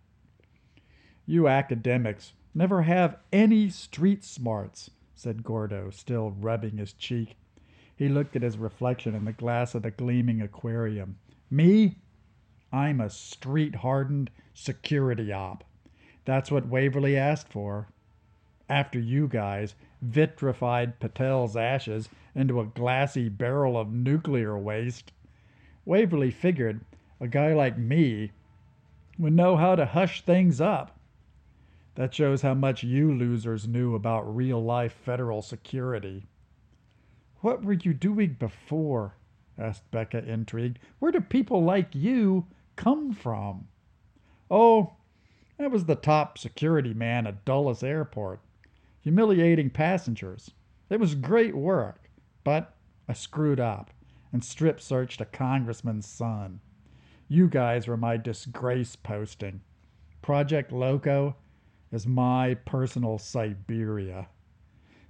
You 1.25 1.47
academics 1.47 2.33
Never 2.55 2.81
have 2.81 3.19
any 3.31 3.69
street 3.69 4.23
smarts, 4.23 4.89
said 5.13 5.43
Gordo, 5.43 5.91
still 5.91 6.31
rubbing 6.31 6.77
his 6.77 6.93
cheek. 6.93 7.37
He 7.95 8.09
looked 8.09 8.35
at 8.35 8.41
his 8.41 8.57
reflection 8.57 9.13
in 9.13 9.25
the 9.25 9.33
glass 9.33 9.75
of 9.75 9.83
the 9.83 9.91
gleaming 9.91 10.41
aquarium. 10.41 11.19
Me? 11.51 11.99
I'm 12.71 12.99
a 12.99 13.09
street 13.09 13.75
hardened 13.75 14.31
security 14.53 15.31
op. 15.31 15.63
That's 16.29 16.51
what 16.51 16.67
Waverly 16.67 17.17
asked 17.17 17.51
for. 17.51 17.87
After 18.69 18.99
you 18.99 19.27
guys 19.27 19.73
vitrified 20.03 20.99
Patel's 20.99 21.57
ashes 21.57 22.07
into 22.35 22.59
a 22.59 22.67
glassy 22.67 23.29
barrel 23.29 23.75
of 23.75 23.91
nuclear 23.91 24.55
waste, 24.55 25.11
Waverly 25.85 26.29
figured 26.29 26.81
a 27.19 27.27
guy 27.27 27.53
like 27.53 27.79
me 27.79 28.31
would 29.17 29.33
know 29.33 29.57
how 29.57 29.75
to 29.75 29.87
hush 29.87 30.21
things 30.21 30.61
up. 30.61 30.99
That 31.95 32.13
shows 32.13 32.43
how 32.43 32.53
much 32.53 32.83
you 32.83 33.11
losers 33.11 33.67
knew 33.67 33.95
about 33.95 34.35
real 34.35 34.63
life 34.63 34.93
federal 34.93 35.41
security. 35.41 36.27
What 37.37 37.63
were 37.63 37.73
you 37.73 37.95
doing 37.95 38.35
before? 38.37 39.15
asked 39.57 39.89
Becca, 39.89 40.23
intrigued. 40.25 40.77
Where 40.99 41.11
do 41.11 41.21
people 41.21 41.63
like 41.63 41.95
you 41.95 42.45
come 42.75 43.13
from? 43.13 43.67
Oh, 44.51 44.93
I 45.61 45.67
was 45.67 45.83
the 45.83 45.95
top 45.95 46.37
security 46.37 46.93
man 46.93 47.27
at 47.27 47.43
Dulles 47.43 47.83
Airport, 47.83 48.39
humiliating 49.01 49.69
passengers. 49.69 50.51
It 50.89 51.01
was 51.01 51.15
great 51.15 51.53
work, 51.53 52.09
but 52.45 52.77
I 53.09 53.13
screwed 53.13 53.59
up 53.59 53.91
and 54.31 54.41
strip 54.41 54.79
searched 54.79 55.19
a 55.19 55.25
congressman's 55.25 56.07
son. 56.07 56.61
You 57.27 57.49
guys 57.49 57.89
were 57.89 57.97
my 57.97 58.15
disgrace 58.15 58.95
posting. 58.95 59.59
Project 60.21 60.71
Loco 60.71 61.35
is 61.91 62.07
my 62.07 62.53
personal 62.53 63.17
Siberia. 63.17 64.29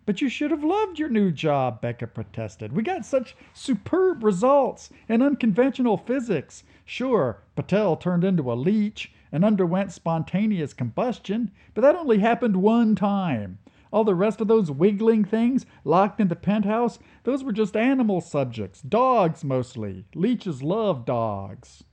But 0.08 0.20
you 0.20 0.30
should 0.30 0.50
have 0.50 0.64
loved 0.64 0.98
your 0.98 1.10
new 1.10 1.32
job, 1.32 1.80
Becca 1.80 2.08
protested. 2.08 2.74
We 2.74 2.82
got 2.82 3.06
such 3.06 3.36
superb 3.54 4.24
results 4.24 4.90
in 5.08 5.22
unconventional 5.22 5.98
physics. 5.98 6.64
Sure, 6.86 7.44
Patel 7.56 7.96
turned 7.98 8.24
into 8.24 8.52
a 8.52 8.56
leech 8.56 9.12
and 9.32 9.46
underwent 9.46 9.92
spontaneous 9.92 10.74
combustion, 10.74 11.52
but 11.74 11.82
that 11.82 11.96
only 11.96 12.20
happened 12.20 12.58
one 12.58 12.96
time. 12.96 13.60
All 13.92 14.04
the 14.04 14.16
rest 14.16 14.40
of 14.40 14.48
those 14.48 14.70
wiggling 14.70 15.26
things 15.26 15.66
locked 15.84 16.20
in 16.20 16.28
the 16.28 16.36
penthouse, 16.36 17.00
those 17.24 17.44
were 17.44 17.52
just 17.52 17.76
animal 17.76 18.22
subjects, 18.22 18.82
dogs 18.82 19.44
mostly. 19.44 20.06
Leeches 20.14 20.62
love 20.62 21.06
dogs. 21.06 21.84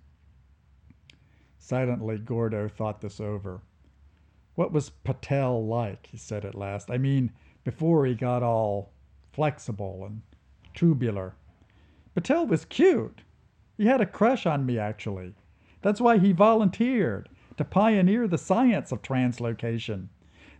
Silently, 1.58 2.18
Gordo 2.18 2.68
thought 2.68 3.00
this 3.00 3.18
over. 3.18 3.62
What 4.54 4.72
was 4.72 4.90
Patel 4.90 5.66
like? 5.66 6.06
he 6.06 6.16
said 6.16 6.44
at 6.44 6.54
last. 6.54 6.90
I 6.90 6.98
mean, 6.98 7.32
before 7.64 8.06
he 8.06 8.14
got 8.14 8.42
all 8.42 8.92
flexible 9.32 10.04
and 10.06 10.22
tubular. 10.74 11.34
Patel 12.14 12.46
was 12.46 12.64
cute. 12.64 13.22
He 13.76 13.86
had 13.86 14.00
a 14.00 14.06
crush 14.06 14.46
on 14.46 14.64
me, 14.64 14.78
actually. 14.78 15.34
That's 15.82 16.00
why 16.00 16.18
he 16.18 16.32
volunteered 16.32 17.28
to 17.56 17.64
pioneer 17.64 18.28
the 18.28 18.38
science 18.38 18.92
of 18.92 19.02
translocation. 19.02 20.08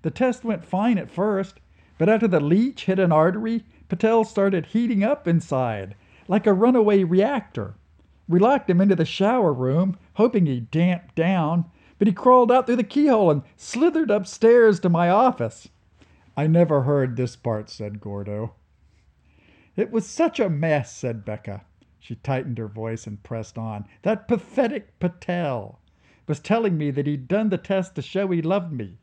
The 0.03 0.11
test 0.11 0.45
went 0.45 0.65
fine 0.65 0.99
at 0.99 1.11
first, 1.11 1.61
but 1.99 2.09
after 2.09 2.29
the 2.29 2.41
leech 2.41 2.85
hit 2.85 2.99
an 2.99 3.13
artery, 3.13 3.65
Patel 3.89 4.25
started 4.25 4.67
heating 4.67 5.03
up 5.03 5.27
inside, 5.27 5.95
like 6.29 6.47
a 6.47 6.53
runaway 6.53 7.05
reactor. 7.05 7.75
We 8.29 8.39
locked 8.39 8.69
him 8.69 8.81
into 8.81 8.97
the 8.97 9.05
shower 9.05 9.53
room, 9.53 9.97
hoping 10.15 10.47
he'd 10.47 10.71
damp 10.71 11.15
down, 11.15 11.67
but 11.99 12.09
he 12.09 12.13
crawled 12.13 12.53
out 12.53 12.67
through 12.67 12.77
the 12.77 12.85
keyhole 12.85 13.31
and 13.31 13.43
slithered 13.57 14.11
upstairs 14.11 14.81
to 14.81 14.89
my 14.89 15.09
office. 15.09 15.69
I 16.37 16.47
never 16.47 16.83
heard 16.83 17.17
this 17.17 17.37
part, 17.37 17.71
said 17.71 18.01
Gordo. 18.01 18.55
It 19.77 19.91
was 19.91 20.07
such 20.07 20.41
a 20.41 20.51
mess, 20.51 20.95
said 20.95 21.25
Becca. 21.25 21.65
She 22.07 22.15
tightened 22.15 22.59
her 22.59 22.69
voice 22.69 23.09
and 23.09 23.21
pressed 23.25 23.59
on. 23.59 23.85
That 24.03 24.29
pathetic 24.29 24.97
Patel 25.01 25.81
was 26.29 26.39
telling 26.39 26.79
me 26.79 26.93
that 26.93 27.09
he'd 27.09 27.27
done 27.27 27.49
the 27.49 27.59
test 27.59 27.97
to 27.97 28.01
show 28.03 28.29
he 28.29 28.41
loved 28.41 28.73
me. 28.73 28.99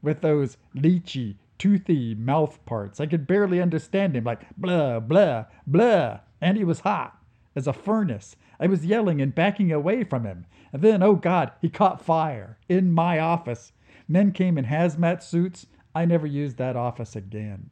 With 0.00 0.22
those 0.22 0.56
leechy, 0.74 1.36
toothy 1.58 2.14
mouth 2.14 2.64
parts, 2.64 2.98
I 2.98 3.04
could 3.04 3.26
barely 3.26 3.60
understand 3.60 4.16
him, 4.16 4.24
like 4.24 4.40
blah, 4.56 5.00
blah, 5.00 5.44
blah, 5.66 6.20
and 6.40 6.56
he 6.56 6.64
was 6.64 6.80
hot 6.80 7.22
as 7.54 7.66
a 7.66 7.74
furnace. 7.74 8.36
I 8.58 8.68
was 8.68 8.86
yelling 8.86 9.20
and 9.20 9.34
backing 9.34 9.70
away 9.70 10.02
from 10.02 10.24
him. 10.24 10.46
And 10.72 10.80
then, 10.80 11.02
oh 11.02 11.16
God, 11.16 11.52
he 11.60 11.68
caught 11.68 12.00
fire 12.00 12.56
in 12.70 12.90
my 12.90 13.18
office. 13.18 13.72
Men 14.08 14.32
came 14.32 14.56
in 14.56 14.64
hazmat 14.64 15.22
suits 15.22 15.66
I 15.94 16.06
never 16.06 16.26
used 16.26 16.56
that 16.56 16.74
office 16.74 17.14
again. 17.14 17.68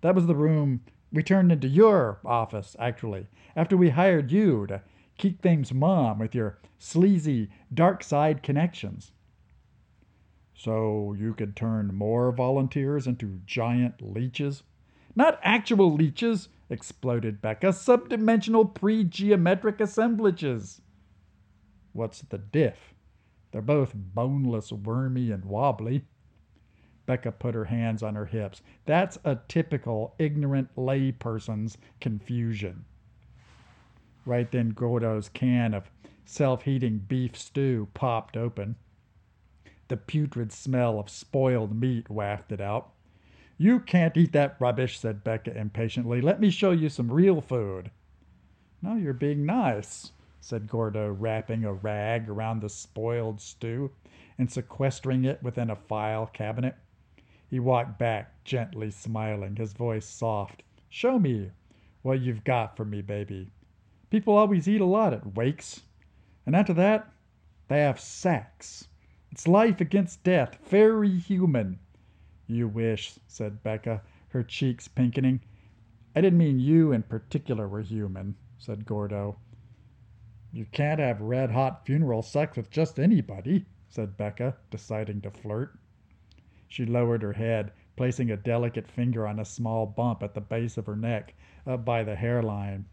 That 0.00 0.14
was 0.14 0.28
the 0.28 0.36
room 0.36 0.82
we 1.12 1.22
turned 1.22 1.52
into 1.52 1.68
your 1.68 2.18
office, 2.24 2.74
actually, 2.78 3.26
after 3.54 3.76
we 3.76 3.90
hired 3.90 4.32
you 4.32 4.66
to 4.66 4.82
keep 5.18 5.42
things 5.42 5.72
mum 5.72 6.18
with 6.18 6.34
your 6.34 6.58
sleazy, 6.78 7.50
dark 7.72 8.02
side 8.02 8.42
connections. 8.42 9.12
So 10.54 11.14
you 11.18 11.34
could 11.34 11.54
turn 11.54 11.94
more 11.94 12.32
volunteers 12.32 13.06
into 13.06 13.40
giant 13.44 14.00
leeches? 14.00 14.62
Not 15.14 15.40
actual 15.42 15.92
leeches, 15.92 16.48
exploded 16.70 17.42
Becca. 17.42 17.68
Subdimensional 17.68 18.72
pre 18.72 19.04
geometric 19.04 19.80
assemblages. 19.80 20.80
What's 21.92 22.22
the 22.22 22.38
diff? 22.38 22.94
They're 23.50 23.60
both 23.60 23.92
boneless, 23.94 24.72
wormy, 24.72 25.30
and 25.30 25.44
wobbly. 25.44 26.06
Becca 27.12 27.32
put 27.32 27.54
her 27.54 27.66
hands 27.66 28.02
on 28.02 28.14
her 28.14 28.24
hips. 28.24 28.62
That's 28.86 29.18
a 29.22 29.36
typical 29.46 30.14
ignorant 30.18 30.74
layperson's 30.76 31.76
confusion. 32.00 32.86
Right 34.24 34.50
then, 34.50 34.70
Gordo's 34.70 35.28
can 35.28 35.74
of 35.74 35.90
self 36.24 36.62
heating 36.62 37.00
beef 37.00 37.36
stew 37.36 37.88
popped 37.92 38.34
open. 38.34 38.76
The 39.88 39.98
putrid 39.98 40.52
smell 40.52 40.98
of 40.98 41.10
spoiled 41.10 41.78
meat 41.78 42.08
wafted 42.08 42.62
out. 42.62 42.94
You 43.58 43.80
can't 43.80 44.16
eat 44.16 44.32
that 44.32 44.56
rubbish, 44.58 44.98
said 44.98 45.22
Becca 45.22 45.54
impatiently. 45.54 46.22
Let 46.22 46.40
me 46.40 46.48
show 46.48 46.70
you 46.70 46.88
some 46.88 47.12
real 47.12 47.42
food. 47.42 47.90
No, 48.80 48.96
you're 48.96 49.12
being 49.12 49.44
nice, 49.44 50.12
said 50.40 50.66
Gordo, 50.66 51.12
wrapping 51.12 51.62
a 51.62 51.74
rag 51.74 52.30
around 52.30 52.60
the 52.60 52.70
spoiled 52.70 53.38
stew 53.42 53.90
and 54.38 54.50
sequestering 54.50 55.26
it 55.26 55.42
within 55.42 55.68
a 55.68 55.76
file 55.76 56.26
cabinet. 56.26 56.74
He 57.52 57.60
walked 57.60 57.98
back, 57.98 58.42
gently 58.44 58.90
smiling, 58.90 59.56
his 59.56 59.74
voice 59.74 60.06
soft. 60.06 60.62
Show 60.88 61.18
me 61.18 61.50
what 62.00 62.22
you've 62.22 62.44
got 62.44 62.78
for 62.78 62.86
me, 62.86 63.02
baby. 63.02 63.52
People 64.08 64.34
always 64.34 64.66
eat 64.66 64.80
a 64.80 64.86
lot 64.86 65.12
at 65.12 65.34
wakes. 65.34 65.82
And 66.46 66.56
after 66.56 66.72
that, 66.72 67.12
they 67.68 67.80
have 67.80 68.00
sex. 68.00 68.88
It's 69.30 69.46
life 69.46 69.82
against 69.82 70.24
death, 70.24 70.56
very 70.64 71.18
human. 71.18 71.78
You 72.46 72.68
wish, 72.68 73.18
said 73.26 73.62
Becca, 73.62 74.00
her 74.28 74.42
cheeks 74.42 74.88
pinkening. 74.88 75.42
I 76.16 76.22
didn't 76.22 76.38
mean 76.38 76.58
you 76.58 76.92
in 76.92 77.02
particular 77.02 77.68
were 77.68 77.82
human, 77.82 78.34
said 78.56 78.86
Gordo. 78.86 79.36
You 80.52 80.64
can't 80.72 81.00
have 81.00 81.20
red 81.20 81.50
hot 81.50 81.84
funeral 81.84 82.22
sex 82.22 82.56
with 82.56 82.70
just 82.70 82.98
anybody, 82.98 83.66
said 83.90 84.16
Becca, 84.16 84.56
deciding 84.70 85.20
to 85.20 85.30
flirt. 85.30 85.78
She 86.74 86.86
lowered 86.86 87.20
her 87.20 87.34
head, 87.34 87.70
placing 87.96 88.30
a 88.30 88.36
delicate 88.38 88.88
finger 88.88 89.26
on 89.26 89.38
a 89.38 89.44
small 89.44 89.84
bump 89.84 90.22
at 90.22 90.32
the 90.32 90.40
base 90.40 90.78
of 90.78 90.86
her 90.86 90.96
neck, 90.96 91.34
up 91.66 91.84
by 91.84 92.02
the 92.02 92.16
hairline. 92.16 92.86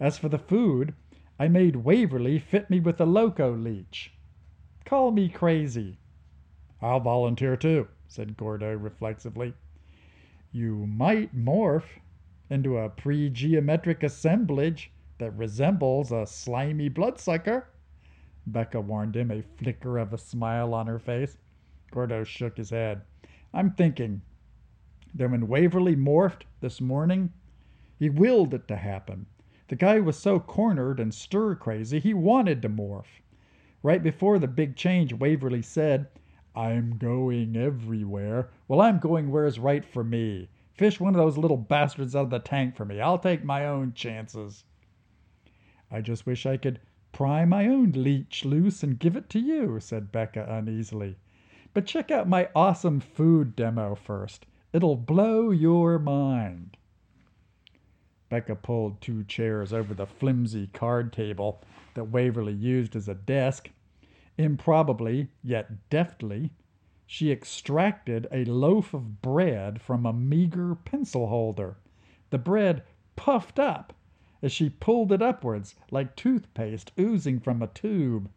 As 0.00 0.18
for 0.18 0.28
the 0.28 0.36
food, 0.36 0.94
I 1.38 1.46
made 1.46 1.76
Waverly 1.76 2.40
fit 2.40 2.68
me 2.68 2.80
with 2.80 3.00
a 3.00 3.06
loco 3.06 3.54
leech. 3.54 4.12
Call 4.84 5.12
me 5.12 5.28
crazy. 5.28 6.00
I'll 6.82 6.98
volunteer 6.98 7.56
too, 7.56 7.86
said 8.08 8.36
Gordo 8.36 8.76
reflexively. 8.76 9.54
You 10.50 10.84
might 10.88 11.32
morph 11.32 12.00
into 12.50 12.78
a 12.78 12.88
pre 12.88 13.30
geometric 13.30 14.02
assemblage 14.02 14.90
that 15.18 15.36
resembles 15.36 16.10
a 16.10 16.26
slimy 16.26 16.88
bloodsucker. 16.88 17.68
Becca 18.44 18.80
warned 18.80 19.14
him, 19.14 19.30
a 19.30 19.42
flicker 19.42 19.98
of 19.98 20.12
a 20.12 20.18
smile 20.18 20.74
on 20.74 20.88
her 20.88 20.98
face. 20.98 21.38
Gordo 21.92 22.24
shook 22.24 22.56
his 22.56 22.70
head. 22.70 23.02
I'm 23.52 23.70
thinking 23.70 24.22
that 25.14 25.30
when 25.30 25.48
Waverly 25.48 25.96
morphed 25.96 26.42
this 26.60 26.80
morning, 26.80 27.32
he 27.98 28.08
willed 28.08 28.54
it 28.54 28.68
to 28.68 28.76
happen. 28.76 29.26
The 29.68 29.76
guy 29.76 30.00
was 30.00 30.16
so 30.16 30.38
cornered 30.40 31.00
and 31.00 31.12
stir 31.12 31.54
crazy, 31.54 31.98
he 31.98 32.14
wanted 32.14 32.62
to 32.62 32.68
morph. 32.68 33.20
Right 33.82 34.02
before 34.02 34.38
the 34.38 34.48
big 34.48 34.76
change, 34.76 35.12
Waverly 35.12 35.62
said, 35.62 36.08
I'm 36.54 36.98
going 36.98 37.56
everywhere. 37.56 38.50
Well, 38.68 38.80
I'm 38.80 38.98
going 38.98 39.30
where's 39.30 39.58
right 39.58 39.84
for 39.84 40.04
me. 40.04 40.48
Fish 40.72 40.98
one 40.98 41.14
of 41.14 41.20
those 41.20 41.38
little 41.38 41.56
bastards 41.56 42.16
out 42.16 42.24
of 42.24 42.30
the 42.30 42.38
tank 42.38 42.76
for 42.76 42.84
me. 42.84 43.00
I'll 43.00 43.18
take 43.18 43.44
my 43.44 43.66
own 43.66 43.92
chances. 43.94 44.64
I 45.90 46.00
just 46.00 46.26
wish 46.26 46.46
I 46.46 46.56
could 46.56 46.80
pry 47.12 47.44
my 47.44 47.66
own 47.66 47.92
leech 47.92 48.44
loose 48.44 48.82
and 48.82 48.98
give 48.98 49.16
it 49.16 49.28
to 49.30 49.38
you, 49.38 49.80
said 49.80 50.12
Becca 50.12 50.46
uneasily. 50.48 51.16
But 51.72 51.86
check 51.86 52.10
out 52.10 52.28
my 52.28 52.48
awesome 52.54 53.00
food 53.00 53.54
demo 53.54 53.94
first. 53.94 54.46
It'll 54.72 54.96
blow 54.96 55.50
your 55.50 55.98
mind. 55.98 56.76
Becca 58.28 58.56
pulled 58.56 59.00
two 59.00 59.24
chairs 59.24 59.72
over 59.72 59.92
the 59.92 60.06
flimsy 60.06 60.68
card 60.68 61.12
table 61.12 61.62
that 61.94 62.04
Waverly 62.04 62.52
used 62.52 62.94
as 62.94 63.08
a 63.08 63.14
desk. 63.14 63.70
Improbably, 64.38 65.28
yet 65.42 65.90
deftly, 65.90 66.52
she 67.06 67.32
extracted 67.32 68.28
a 68.30 68.44
loaf 68.44 68.94
of 68.94 69.20
bread 69.20 69.82
from 69.82 70.06
a 70.06 70.12
meager 70.12 70.76
pencil 70.76 71.26
holder. 71.26 71.76
The 72.30 72.38
bread 72.38 72.84
puffed 73.16 73.58
up 73.58 73.92
as 74.42 74.52
she 74.52 74.70
pulled 74.70 75.10
it 75.12 75.20
upwards 75.20 75.74
like 75.90 76.16
toothpaste 76.16 76.92
oozing 76.98 77.40
from 77.40 77.62
a 77.62 77.66
tube. 77.66 78.30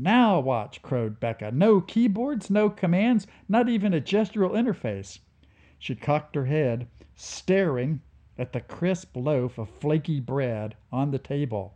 Now 0.00 0.38
watch, 0.38 0.80
crowed 0.80 1.18
Becca. 1.18 1.50
No 1.50 1.80
keyboards, 1.80 2.50
no 2.50 2.70
commands, 2.70 3.26
not 3.48 3.68
even 3.68 3.92
a 3.92 4.00
gestural 4.00 4.52
interface. 4.52 5.18
She 5.76 5.96
cocked 5.96 6.36
her 6.36 6.46
head, 6.46 6.86
staring 7.16 8.00
at 8.38 8.52
the 8.52 8.60
crisp 8.60 9.16
loaf 9.16 9.58
of 9.58 9.68
flaky 9.68 10.20
bread 10.20 10.76
on 10.92 11.10
the 11.10 11.18
table. 11.18 11.74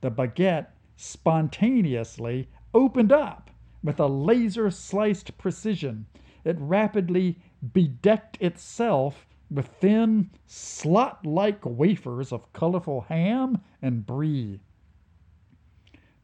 The 0.00 0.10
baguette 0.10 0.68
spontaneously 0.96 2.48
opened 2.72 3.12
up 3.12 3.50
with 3.84 4.00
a 4.00 4.06
laser 4.06 4.70
sliced 4.70 5.36
precision. 5.36 6.06
It 6.44 6.56
rapidly 6.58 7.38
bedecked 7.74 8.40
itself 8.40 9.26
with 9.50 9.66
thin, 9.66 10.30
slot 10.46 11.26
like 11.26 11.66
wafers 11.66 12.32
of 12.32 12.50
colorful 12.54 13.02
ham 13.02 13.60
and 13.82 14.06
brie. 14.06 14.60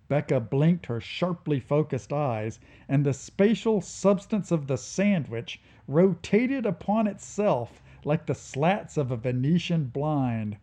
Becca 0.09 0.41
blinked 0.41 0.87
her 0.87 1.03
sharply 1.03 1.61
focused 1.61 2.15
eyes, 2.15 2.59
and 2.89 3.05
the 3.05 3.13
spatial 3.13 3.83
substance 3.83 4.51
of 4.51 4.67
the 4.67 4.79
sandwich 4.79 5.61
rotated 5.87 6.65
upon 6.65 7.07
itself 7.07 7.83
like 8.07 8.25
the 8.25 8.35
slats 8.35 8.97
of 8.97 9.11
a 9.11 9.19
Venetian 9.19 9.85
blind. 9.89 10.57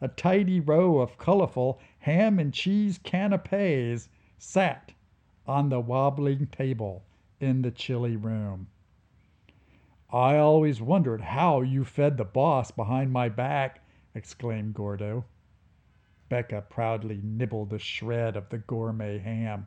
A 0.00 0.08
tidy 0.08 0.60
row 0.60 0.98
of 0.98 1.18
colorful 1.18 1.78
ham 1.98 2.38
and 2.38 2.54
cheese 2.54 2.96
canapes 2.96 4.08
sat 4.38 4.92
on 5.46 5.68
the 5.68 5.80
wobbling 5.80 6.46
table 6.46 7.04
in 7.38 7.60
the 7.60 7.70
chilly 7.70 8.16
room. 8.16 8.68
I 10.10 10.38
always 10.38 10.80
wondered 10.80 11.20
how 11.20 11.60
you 11.60 11.84
fed 11.84 12.16
the 12.16 12.24
boss 12.24 12.70
behind 12.70 13.12
my 13.12 13.28
back, 13.28 13.80
exclaimed 14.14 14.72
Gordo. 14.72 15.26
Becca 16.28 16.62
proudly 16.68 17.20
nibbled 17.22 17.72
a 17.72 17.78
shred 17.78 18.36
of 18.36 18.48
the 18.48 18.58
gourmet 18.58 19.18
ham. 19.18 19.66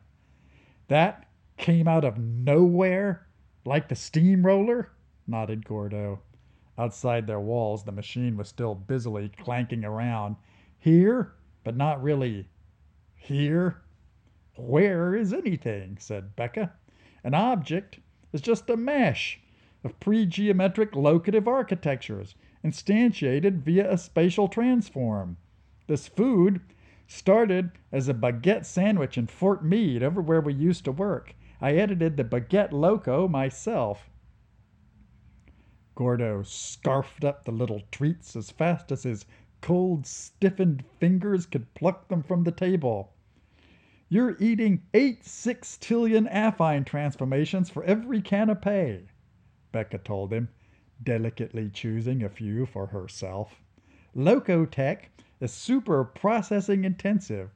That 0.88 1.26
came 1.56 1.88
out 1.88 2.04
of 2.04 2.18
nowhere? 2.18 3.26
Like 3.64 3.88
the 3.88 3.94
steamroller? 3.94 4.92
nodded 5.26 5.64
Gordo. 5.64 6.20
Outside 6.76 7.26
their 7.26 7.40
walls, 7.40 7.84
the 7.84 7.92
machine 7.92 8.36
was 8.36 8.48
still 8.48 8.74
busily 8.74 9.28
clanking 9.28 9.84
around. 9.84 10.36
Here, 10.78 11.34
but 11.64 11.76
not 11.76 12.02
really 12.02 12.48
here. 13.14 13.82
Where 14.56 15.14
is 15.14 15.32
anything? 15.32 15.96
said 15.98 16.36
Becca. 16.36 16.72
An 17.22 17.34
object 17.34 18.00
is 18.32 18.40
just 18.40 18.68
a 18.68 18.76
mesh 18.76 19.40
of 19.84 19.98
pre-geometric 20.00 20.94
locative 20.94 21.48
architectures 21.48 22.34
instantiated 22.64 23.62
via 23.62 23.90
a 23.90 23.96
spatial 23.96 24.48
transform. 24.48 25.36
This 25.90 26.06
food 26.06 26.60
started 27.08 27.72
as 27.90 28.08
a 28.08 28.14
baguette 28.14 28.64
sandwich 28.64 29.18
in 29.18 29.26
Fort 29.26 29.64
Meade, 29.64 30.04
over 30.04 30.20
where 30.22 30.40
we 30.40 30.54
used 30.54 30.84
to 30.84 30.92
work. 30.92 31.34
I 31.60 31.72
edited 31.72 32.16
the 32.16 32.22
baguette 32.22 32.70
loco 32.70 33.26
myself. 33.26 34.08
Gordo 35.96 36.44
scarfed 36.44 37.24
up 37.24 37.44
the 37.44 37.50
little 37.50 37.82
treats 37.90 38.36
as 38.36 38.52
fast 38.52 38.92
as 38.92 39.02
his 39.02 39.26
cold, 39.62 40.06
stiffened 40.06 40.84
fingers 41.00 41.44
could 41.44 41.74
pluck 41.74 42.06
them 42.06 42.22
from 42.22 42.44
the 42.44 42.52
table. 42.52 43.12
You're 44.08 44.36
eating 44.38 44.82
eight 44.94 45.24
sextillion 45.24 46.32
affine 46.32 46.86
transformations 46.86 47.68
for 47.68 47.82
every 47.82 48.22
canapé, 48.22 49.08
Becca 49.72 49.98
told 49.98 50.32
him, 50.32 50.50
delicately 51.02 51.68
choosing 51.68 52.22
a 52.22 52.28
few 52.28 52.64
for 52.64 52.86
herself. 52.86 53.60
Locotech 54.14 55.06
is 55.40 55.52
super 55.52 56.04
processing 56.04 56.84
intensive. 56.84 57.50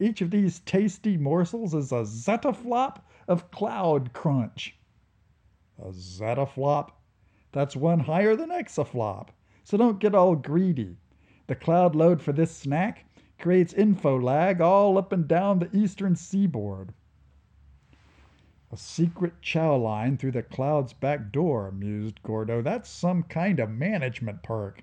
Each 0.00 0.20
of 0.20 0.30
these 0.30 0.60
tasty 0.60 1.16
morsels 1.16 1.74
is 1.74 1.92
a 1.92 2.04
zettaflop 2.04 3.00
of 3.26 3.50
cloud 3.50 4.12
crunch. 4.12 4.76
A 5.78 5.90
zettaflop? 5.90 6.90
That's 7.52 7.76
one 7.76 8.00
higher 8.00 8.36
than 8.36 8.50
exaflop. 8.50 9.28
So 9.64 9.76
don't 9.76 10.00
get 10.00 10.14
all 10.14 10.34
greedy. 10.34 10.96
The 11.46 11.54
cloud 11.54 11.94
load 11.94 12.20
for 12.20 12.32
this 12.32 12.50
snack 12.50 13.04
creates 13.38 13.72
info 13.72 14.20
lag 14.20 14.60
all 14.60 14.98
up 14.98 15.12
and 15.12 15.26
down 15.28 15.58
the 15.58 15.74
eastern 15.76 16.16
seaboard. 16.16 16.92
A 18.70 18.76
secret 18.76 19.40
chow 19.40 19.76
line 19.76 20.18
through 20.18 20.32
the 20.32 20.42
cloud's 20.42 20.92
back 20.92 21.32
door, 21.32 21.70
mused 21.70 22.22
Gordo. 22.22 22.60
That's 22.60 22.90
some 22.90 23.22
kind 23.22 23.60
of 23.60 23.70
management 23.70 24.42
perk. 24.42 24.82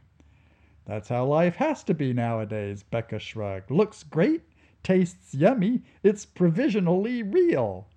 That's 0.85 1.09
how 1.09 1.25
life 1.25 1.55
has 1.55 1.83
to 1.85 1.93
be 1.93 2.13
nowadays, 2.13 2.83
Becca 2.83 3.19
shrugged. 3.19 3.71
Looks 3.71 4.03
great, 4.03 4.43
tastes 4.83 5.33
yummy, 5.33 5.83
it's 6.03 6.25
provisionally 6.25 7.23
real. 7.23 7.87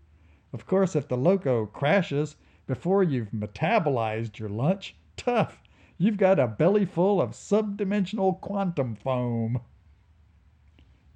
Of 0.53 0.67
course, 0.67 0.97
if 0.97 1.07
the 1.07 1.17
loco 1.17 1.67
crashes, 1.67 2.37
before 2.69 3.03
you've 3.03 3.31
metabolized 3.31 4.39
your 4.39 4.51
lunch. 4.51 4.95
Tough. 5.17 5.63
You've 5.97 6.19
got 6.19 6.39
a 6.39 6.47
belly 6.47 6.85
full 6.85 7.21
of 7.21 7.31
subdimensional 7.31 8.41
quantum 8.41 8.95
foam. 8.95 9.61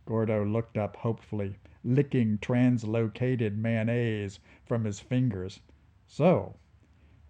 Gordo 0.07 0.45
looked 0.45 0.77
up 0.77 0.97
hopefully, 0.97 1.57
licking 1.85 2.39
translocated 2.39 3.57
mayonnaise 3.57 4.41
from 4.65 4.85
his 4.85 4.99
fingers. 4.99 5.61
So, 6.07 6.57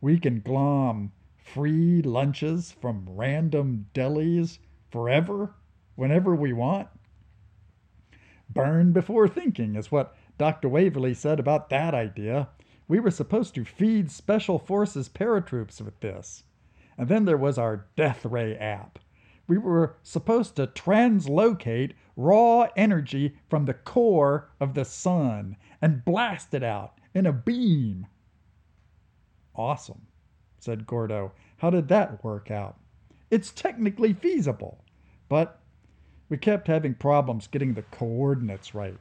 we 0.00 0.18
can 0.18 0.40
glom 0.40 1.12
free 1.44 2.02
lunches 2.02 2.72
from 2.72 3.08
random 3.08 3.86
delis 3.94 4.58
forever, 4.90 5.54
whenever 5.94 6.34
we 6.34 6.52
want? 6.52 6.88
Burn 8.48 8.92
before 8.92 9.28
thinking 9.28 9.76
is 9.76 9.90
what 9.90 10.14
Dr. 10.38 10.68
Waverly 10.68 11.14
said 11.14 11.40
about 11.40 11.70
that 11.70 11.94
idea. 11.94 12.48
We 12.88 13.00
were 13.00 13.10
supposed 13.10 13.54
to 13.54 13.64
feed 13.64 14.10
Special 14.10 14.58
Forces 14.58 15.08
paratroops 15.08 15.80
with 15.80 15.98
this. 16.00 16.44
And 16.98 17.08
then 17.08 17.24
there 17.24 17.38
was 17.38 17.58
our 17.58 17.86
Death 17.96 18.24
Ray 18.24 18.56
app. 18.56 18.98
We 19.48 19.58
were 19.58 19.96
supposed 20.02 20.56
to 20.56 20.66
translocate 20.66 21.92
raw 22.16 22.68
energy 22.76 23.36
from 23.48 23.64
the 23.64 23.74
core 23.74 24.50
of 24.60 24.74
the 24.74 24.84
sun 24.84 25.56
and 25.80 26.04
blast 26.04 26.54
it 26.54 26.62
out 26.62 26.98
in 27.14 27.26
a 27.26 27.32
beam. 27.32 28.06
Awesome, 29.54 30.06
said 30.62 30.86
Gordo. 30.86 31.32
How 31.56 31.70
did 31.70 31.88
that 31.88 32.22
work 32.22 32.48
out? 32.48 32.78
It's 33.32 33.50
technically 33.50 34.12
feasible, 34.12 34.84
but 35.28 35.58
we 36.28 36.36
kept 36.36 36.68
having 36.68 36.94
problems 36.94 37.48
getting 37.48 37.74
the 37.74 37.82
coordinates 37.82 38.72
right. 38.72 38.96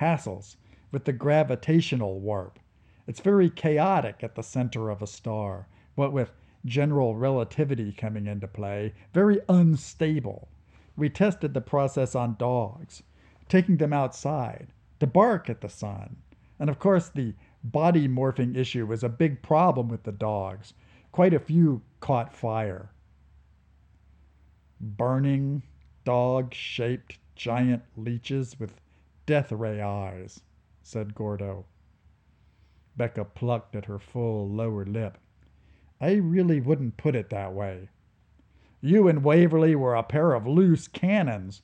Hassles 0.00 0.56
with 0.90 1.04
the 1.04 1.12
gravitational 1.12 2.18
warp. 2.18 2.58
It's 3.06 3.20
very 3.20 3.48
chaotic 3.48 4.24
at 4.24 4.34
the 4.34 4.42
center 4.42 4.90
of 4.90 5.02
a 5.02 5.06
star, 5.06 5.68
what 5.94 6.12
with 6.12 6.32
general 6.64 7.14
relativity 7.14 7.92
coming 7.92 8.26
into 8.26 8.48
play, 8.48 8.92
very 9.12 9.38
unstable. 9.48 10.48
We 10.96 11.10
tested 11.10 11.54
the 11.54 11.60
process 11.60 12.16
on 12.16 12.36
dogs, 12.38 13.04
taking 13.48 13.76
them 13.76 13.92
outside 13.92 14.68
to 14.98 15.06
bark 15.06 15.48
at 15.48 15.60
the 15.60 15.68
sun. 15.68 16.16
And 16.58 16.68
of 16.68 16.80
course, 16.80 17.08
the 17.08 17.34
body 17.62 18.08
morphing 18.08 18.56
issue 18.56 18.86
was 18.86 19.04
a 19.04 19.08
big 19.08 19.42
problem 19.42 19.88
with 19.88 20.02
the 20.02 20.12
dogs. 20.12 20.74
Quite 21.14 21.32
a 21.32 21.38
few 21.38 21.80
caught 22.00 22.34
fire. 22.34 22.90
Burning, 24.80 25.62
dog 26.02 26.52
shaped 26.52 27.20
giant 27.36 27.84
leeches 27.96 28.58
with 28.58 28.80
death 29.24 29.52
ray 29.52 29.80
eyes, 29.80 30.40
said 30.82 31.14
Gordo. 31.14 31.66
Becca 32.96 33.26
plucked 33.26 33.76
at 33.76 33.84
her 33.84 34.00
full 34.00 34.48
lower 34.48 34.84
lip. 34.84 35.16
I 36.00 36.14
really 36.14 36.60
wouldn't 36.60 36.96
put 36.96 37.14
it 37.14 37.30
that 37.30 37.52
way. 37.52 37.90
You 38.80 39.06
and 39.06 39.22
Waverly 39.22 39.76
were 39.76 39.94
a 39.94 40.02
pair 40.02 40.34
of 40.34 40.48
loose 40.48 40.88
cannons. 40.88 41.62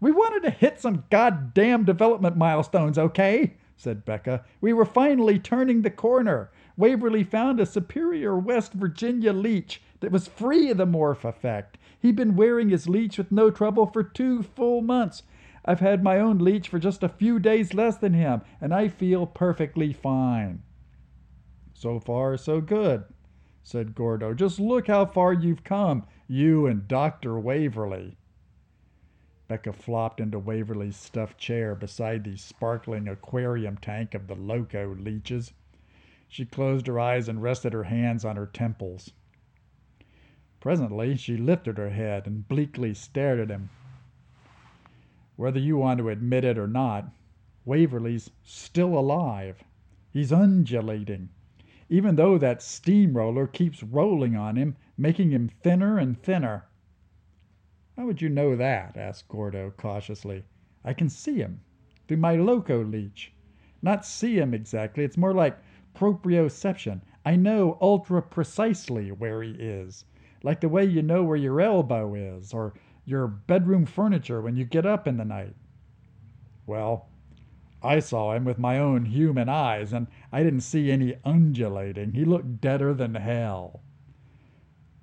We 0.00 0.12
wanted 0.12 0.42
to 0.42 0.50
hit 0.50 0.80
some 0.80 1.04
goddamn 1.08 1.84
development 1.84 2.36
milestones, 2.36 2.98
okay? 2.98 3.54
said 3.78 4.04
Becca. 4.04 4.44
We 4.60 4.74
were 4.74 4.84
finally 4.84 5.38
turning 5.38 5.80
the 5.80 5.90
corner. 5.90 6.50
Waverly 6.76 7.24
found 7.24 7.58
a 7.58 7.66
superior 7.66 8.36
West 8.36 8.74
Virginia 8.74 9.32
leech 9.32 9.80
that 10.00 10.12
was 10.12 10.28
free 10.28 10.70
of 10.70 10.76
the 10.76 10.86
morph 10.86 11.24
effect. 11.24 11.78
He'd 11.98 12.16
been 12.16 12.36
wearing 12.36 12.68
his 12.68 12.88
leech 12.88 13.16
with 13.16 13.32
no 13.32 13.50
trouble 13.50 13.86
for 13.86 14.02
two 14.02 14.42
full 14.42 14.82
months. 14.82 15.22
I've 15.64 15.80
had 15.80 16.02
my 16.02 16.18
own 16.20 16.38
leech 16.38 16.68
for 16.68 16.78
just 16.78 17.02
a 17.02 17.08
few 17.08 17.38
days 17.38 17.72
less 17.72 17.96
than 17.96 18.12
him, 18.12 18.42
and 18.60 18.74
I 18.74 18.88
feel 18.88 19.26
perfectly 19.26 19.92
fine. 19.92 20.62
So 21.72 21.98
far, 21.98 22.36
so 22.36 22.60
good, 22.60 23.04
said 23.62 23.94
Gordo. 23.94 24.34
Just 24.34 24.60
look 24.60 24.86
how 24.86 25.06
far 25.06 25.32
you've 25.32 25.64
come, 25.64 26.06
you 26.28 26.66
and 26.66 26.86
Dr. 26.86 27.38
Waverly. 27.38 28.16
Becca 29.48 29.72
flopped 29.72 30.20
into 30.20 30.38
Waverly's 30.38 30.96
stuffed 30.96 31.38
chair 31.38 31.74
beside 31.74 32.24
the 32.24 32.36
sparkling 32.36 33.08
aquarium 33.08 33.76
tank 33.76 34.14
of 34.14 34.26
the 34.26 34.34
loco 34.34 34.94
leeches. 34.94 35.52
She 36.28 36.44
closed 36.44 36.86
her 36.86 36.98
eyes 36.98 37.28
and 37.28 37.42
rested 37.42 37.72
her 37.72 37.84
hands 37.84 38.24
on 38.24 38.36
her 38.36 38.46
temples. 38.46 39.12
Presently, 40.58 41.16
she 41.16 41.36
lifted 41.36 41.78
her 41.78 41.90
head 41.90 42.26
and 42.26 42.48
bleakly 42.48 42.92
stared 42.94 43.38
at 43.38 43.50
him. 43.50 43.70
Whether 45.36 45.60
you 45.60 45.76
want 45.76 45.98
to 45.98 46.08
admit 46.08 46.44
it 46.44 46.58
or 46.58 46.66
not, 46.66 47.12
Waverly's 47.64 48.30
still 48.42 48.98
alive. 48.98 49.62
He's 50.10 50.32
undulating, 50.32 51.28
even 51.88 52.16
though 52.16 52.38
that 52.38 52.62
steamroller 52.62 53.46
keeps 53.46 53.82
rolling 53.82 54.34
on 54.34 54.56
him, 54.56 54.76
making 54.96 55.30
him 55.30 55.48
thinner 55.48 55.98
and 55.98 56.20
thinner. 56.20 56.64
How 57.96 58.06
would 58.06 58.20
you 58.20 58.28
know 58.28 58.56
that? 58.56 58.96
asked 58.96 59.28
Gordo 59.28 59.70
cautiously. 59.76 60.44
I 60.84 60.92
can 60.92 61.08
see 61.08 61.36
him 61.36 61.60
through 62.08 62.16
my 62.16 62.36
loco 62.36 62.82
leech. 62.82 63.32
Not 63.82 64.04
see 64.04 64.38
him 64.38 64.54
exactly, 64.54 65.04
it's 65.04 65.16
more 65.16 65.34
like 65.34 65.58
proprioception. 65.96 67.00
I 67.24 67.36
know 67.36 67.78
ultra 67.80 68.22
precisely 68.22 69.10
where 69.10 69.42
he 69.42 69.52
is, 69.52 70.04
like 70.42 70.60
the 70.60 70.68
way 70.68 70.84
you 70.84 71.02
know 71.02 71.24
where 71.24 71.36
your 71.36 71.60
elbow 71.60 72.14
is 72.14 72.52
or 72.52 72.74
your 73.04 73.26
bedroom 73.26 73.86
furniture 73.86 74.40
when 74.40 74.56
you 74.56 74.64
get 74.64 74.84
up 74.84 75.08
in 75.08 75.16
the 75.16 75.24
night. 75.24 75.56
Well, 76.66 77.08
I 77.82 78.00
saw 78.00 78.32
him 78.34 78.44
with 78.44 78.58
my 78.58 78.78
own 78.78 79.04
human 79.04 79.48
eyes, 79.48 79.92
and 79.92 80.08
I 80.32 80.42
didn't 80.42 80.62
see 80.62 80.90
any 80.90 81.16
undulating. 81.24 82.12
He 82.12 82.24
looked 82.24 82.60
deader 82.60 82.92
than 82.94 83.14
hell. 83.14 83.80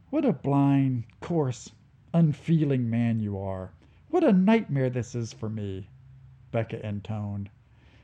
What 0.10 0.26
a 0.26 0.34
blind, 0.34 1.06
coarse, 1.22 1.72
unfeeling 2.14 2.90
man 2.90 3.20
you 3.20 3.38
are. 3.40 3.74
What 4.10 4.24
a 4.24 4.32
nightmare 4.32 4.90
this 4.90 5.16
is 5.16 5.34
for 5.34 5.50
me, 5.50 5.90
Becca 6.52 6.86
intoned. 6.86 7.50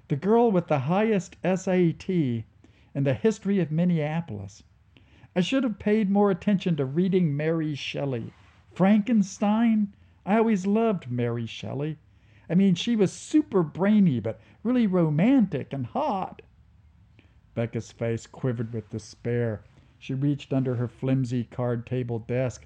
The 0.07 0.15
girl 0.15 0.51
with 0.51 0.67
the 0.67 0.79
highest 0.79 1.35
SAT 1.43 2.45
in 2.99 3.05
the 3.05 3.13
history 3.13 3.61
of 3.61 3.71
Minneapolis. 3.71 4.61
I 5.33 5.39
should 5.39 5.63
have 5.63 5.79
paid 5.79 6.09
more 6.09 6.31
attention 6.31 6.75
to 6.75 6.83
reading 6.83 7.37
Mary 7.37 7.73
Shelley. 7.73 8.33
Frankenstein? 8.73 9.93
I 10.25 10.39
always 10.39 10.67
loved 10.67 11.09
Mary 11.09 11.45
Shelley. 11.45 11.97
I 12.49 12.55
mean, 12.55 12.75
she 12.75 12.97
was 12.97 13.13
super 13.13 13.63
brainy, 13.63 14.19
but 14.19 14.41
really 14.63 14.85
romantic 14.85 15.71
and 15.71 15.85
hot. 15.85 16.41
Becca's 17.55 17.93
face 17.93 18.27
quivered 18.27 18.73
with 18.73 18.89
despair. 18.89 19.63
She 19.97 20.13
reached 20.13 20.51
under 20.51 20.75
her 20.75 20.89
flimsy 20.89 21.45
card 21.45 21.85
table 21.85 22.19
desk. 22.19 22.65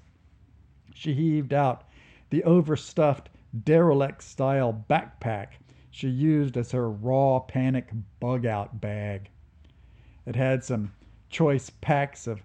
She 0.92 1.14
heaved 1.14 1.54
out 1.54 1.84
the 2.30 2.42
overstuffed 2.42 3.30
derelict 3.62 4.20
style 4.20 4.84
backpack 4.90 5.50
she 5.92 6.08
used 6.08 6.56
as 6.56 6.72
her 6.72 6.90
raw 6.90 7.38
panic 7.38 7.92
bug 8.18 8.44
out 8.44 8.80
bag. 8.80 9.30
It 10.26 10.36
had 10.36 10.64
some 10.64 10.92
choice 11.28 11.70
packs 11.70 12.26
of 12.26 12.42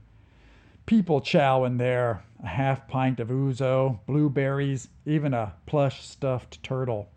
people 0.86 1.22
chow 1.22 1.64
in 1.66 1.78
there, 1.78 2.24
a 2.44 2.48
half 2.48 2.88
pint 2.88 3.20
of 3.20 3.30
ouzo, 3.30 4.00
blueberries, 4.06 4.90
even 5.06 5.34
a 5.34 5.54
plush 5.66 6.04
stuffed 6.04 6.62
turtle. 6.64 7.10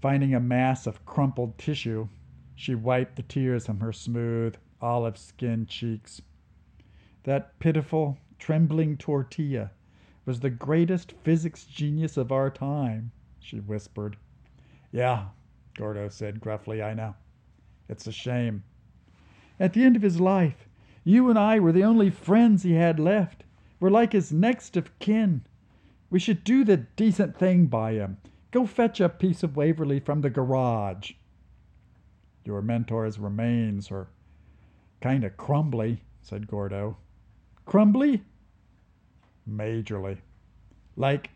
Finding 0.00 0.34
a 0.34 0.40
mass 0.40 0.86
of 0.86 1.04
crumpled 1.04 1.58
tissue, 1.58 2.08
she 2.54 2.74
wiped 2.74 3.16
the 3.16 3.22
tears 3.22 3.66
from 3.66 3.80
her 3.80 3.92
smooth, 3.92 4.56
olive 4.80 5.18
skinned 5.18 5.68
cheeks. 5.68 6.22
That 7.24 7.58
pitiful, 7.58 8.18
trembling 8.38 8.96
tortilla 8.96 9.70
was 10.24 10.40
the 10.40 10.50
greatest 10.50 11.12
physics 11.22 11.64
genius 11.64 12.16
of 12.16 12.32
our 12.32 12.50
time, 12.50 13.12
she 13.40 13.58
whispered. 13.58 14.16
Yeah, 14.92 15.26
Gordo 15.76 16.08
said 16.08 16.40
gruffly, 16.40 16.82
I 16.82 16.94
know. 16.94 17.14
It's 17.88 18.06
a 18.06 18.12
shame. 18.12 18.64
At 19.60 19.72
the 19.72 19.84
end 19.84 19.96
of 19.96 20.02
his 20.02 20.20
life, 20.20 20.68
you 21.04 21.28
and 21.28 21.38
I 21.38 21.58
were 21.58 21.72
the 21.72 21.84
only 21.84 22.10
friends 22.10 22.62
he 22.62 22.74
had 22.74 23.00
left. 23.00 23.44
We're 23.80 23.90
like 23.90 24.12
his 24.12 24.32
next 24.32 24.76
of 24.76 24.96
kin. 24.98 25.42
We 26.10 26.18
should 26.18 26.44
do 26.44 26.64
the 26.64 26.76
decent 26.76 27.36
thing 27.36 27.66
by 27.66 27.92
him. 27.92 28.18
Go 28.50 28.66
fetch 28.66 29.00
a 29.00 29.08
piece 29.08 29.42
of 29.42 29.56
Waverly 29.56 30.00
from 30.00 30.20
the 30.20 30.30
garage. 30.30 31.12
Your 32.44 32.62
mentor's 32.62 33.18
remains 33.18 33.90
are 33.90 34.08
kind 35.00 35.24
of 35.24 35.36
crumbly, 35.36 36.02
said 36.22 36.46
Gordo. 36.46 36.96
Crumbly? 37.66 38.22
Majorly. 39.48 40.18
Like, 40.96 41.30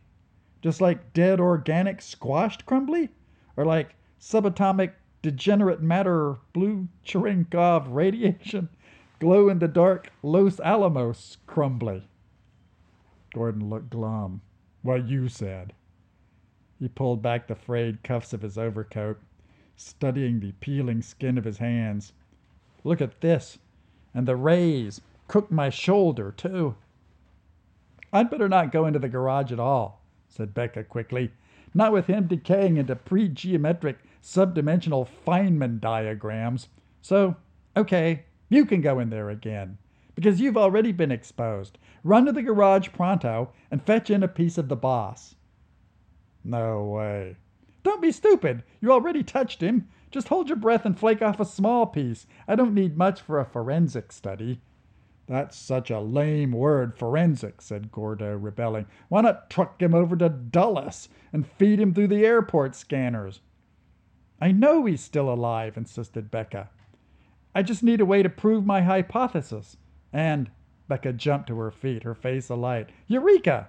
just 0.63 0.81
like 0.81 1.13
dead 1.13 1.39
organic 1.39 2.01
squashed 2.01 2.65
crumbly? 2.67 3.11
Or 3.57 3.67
like 3.67 3.95
subatomic 4.21 4.93
degenerate 5.23 5.81
matter, 5.81 6.37
blue 6.53 6.89
Cherenkov 7.07 7.87
radiation, 7.89 8.69
glow 9.21 9.49
in 9.49 9.61
the 9.61 9.69
dark 9.69 10.11
Los 10.23 10.59
Alamos 10.61 11.39
crumbly. 11.47 12.09
Gordo 13.33 13.65
looked 13.65 13.91
glum. 13.91 14.43
What 14.83 15.07
you 15.07 15.29
said. 15.29 15.73
He 16.81 16.89
pulled 16.89 17.23
back 17.23 17.47
the 17.47 17.55
frayed 17.55 18.03
cuffs 18.03 18.33
of 18.33 18.43
his 18.43 18.59
overcoat, 18.59 19.21
studying 19.77 20.41
the 20.41 20.53
peeling 20.53 21.01
skin 21.03 21.39
of 21.39 21.45
his 21.45 21.59
hands. 21.59 22.13
Look 22.83 23.01
at 23.01 23.21
this. 23.21 23.59
And 24.13 24.27
the 24.27 24.37
rays 24.37 25.01
cooked 25.29 25.53
my 25.53 25.71
shoulder, 25.71 26.33
too. 26.33 26.75
I'd 28.13 28.29
better 28.29 28.49
not 28.49 28.73
go 28.73 28.85
into 28.87 28.99
the 28.99 29.09
garage 29.09 29.53
at 29.53 29.61
all, 29.61 30.03
said 30.29 30.53
Becca 30.53 30.85
quickly. 30.85 31.31
Not 31.73 31.93
with 31.93 32.09
him 32.09 32.27
decaying 32.27 32.77
into 32.77 32.97
pre 32.97 33.29
geometric 33.29 33.99
subdimensional 34.23 35.09
Feynman 35.27 35.81
diagrams. 35.81 36.69
So, 37.01 37.37
okay, 37.77 38.25
you 38.49 38.65
can 38.65 38.81
go 38.81 38.99
in 39.01 39.11
there 39.11 39.31
again. 39.31 39.79
Because 40.15 40.41
you've 40.41 40.57
already 40.57 40.93
been 40.93 41.11
exposed. 41.11 41.79
Run 42.05 42.27
to 42.27 42.33
the 42.33 42.43
garage 42.43 42.91
pronto 42.93 43.53
and 43.71 43.83
fetch 43.83 44.11
in 44.11 44.23
a 44.23 44.29
piece 44.29 44.59
of 44.59 44.69
the 44.69 44.77
boss. 44.77 45.35
No 46.45 46.85
way. 46.85 47.37
Don't 47.83 48.03
be 48.03 48.13
stupid. 48.13 48.63
You 48.81 48.93
already 48.93 49.23
touched 49.23 49.61
him. 49.61 49.89
Just 50.11 50.29
hold 50.29 50.49
your 50.49 50.57
breath 50.57 50.85
and 50.85 50.99
flake 50.99 51.23
off 51.23 51.41
a 51.41 51.45
small 51.45 51.87
piece. 51.87 52.27
I 52.47 52.55
don't 52.55 52.75
need 52.75 52.97
much 52.97 53.23
for 53.23 53.41
a 53.41 53.45
forensic 53.45 54.13
study. 54.13 54.61
That's 55.27 55.57
such 55.57 55.91
a 55.91 56.01
lame 56.01 56.53
word, 56.53 56.95
forensic, 56.97 57.63
said 57.63 57.91
Gordo, 57.91 58.37
rebelling. 58.37 58.87
Why 59.09 59.23
not 59.23 59.49
truck 59.49 59.81
him 59.81 59.95
over 59.95 60.15
to 60.17 60.29
Dulles 60.29 61.09
and 61.33 61.47
feed 61.47 61.81
him 61.81 61.95
through 61.95 62.09
the 62.09 62.27
airport 62.27 62.75
scanners? 62.77 63.41
I 64.42 64.50
know 64.50 64.87
he's 64.87 65.00
still 65.00 65.33
alive, 65.33 65.76
insisted 65.76 66.28
Becca. 66.28 66.68
I 67.55 67.62
just 67.62 67.85
need 67.85 68.00
a 68.00 68.05
way 68.05 68.24
to 68.24 68.28
prove 68.28 68.66
my 68.66 68.83
hypothesis. 68.83 69.76
And 70.12 70.50
Becca 70.88 71.12
jumped 71.12 71.46
to 71.46 71.59
her 71.61 71.70
feet, 71.70 72.02
her 72.02 72.16
face 72.16 72.48
alight. 72.48 72.90
Eureka! 73.07 73.68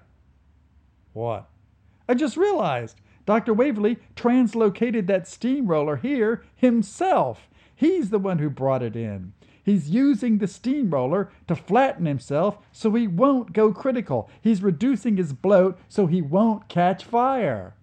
What? 1.13 1.47
I 2.09 2.15
just 2.15 2.38
realized. 2.38 2.99
Dr. 3.27 3.53
Waverly 3.53 3.99
translocated 4.15 5.05
that 5.05 5.27
steamroller 5.27 5.97
here 5.97 6.43
himself. 6.55 7.47
He's 7.75 8.09
the 8.09 8.17
one 8.17 8.39
who 8.39 8.49
brought 8.49 8.81
it 8.81 8.95
in. 8.95 9.33
He's 9.63 9.91
using 9.91 10.39
the 10.39 10.47
steamroller 10.47 11.29
to 11.47 11.55
flatten 11.55 12.07
himself 12.07 12.57
so 12.71 12.95
he 12.95 13.07
won't 13.07 13.53
go 13.53 13.71
critical. 13.73 14.27
He's 14.41 14.63
reducing 14.63 15.17
his 15.17 15.33
bloat 15.33 15.77
so 15.88 16.07
he 16.07 16.23
won't 16.23 16.67
catch 16.67 17.05
fire. 17.05 17.75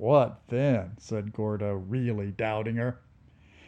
What 0.00 0.40
then? 0.48 0.92
said 0.96 1.34
Gordo, 1.34 1.74
really 1.74 2.30
doubting 2.30 2.76
her. 2.76 3.00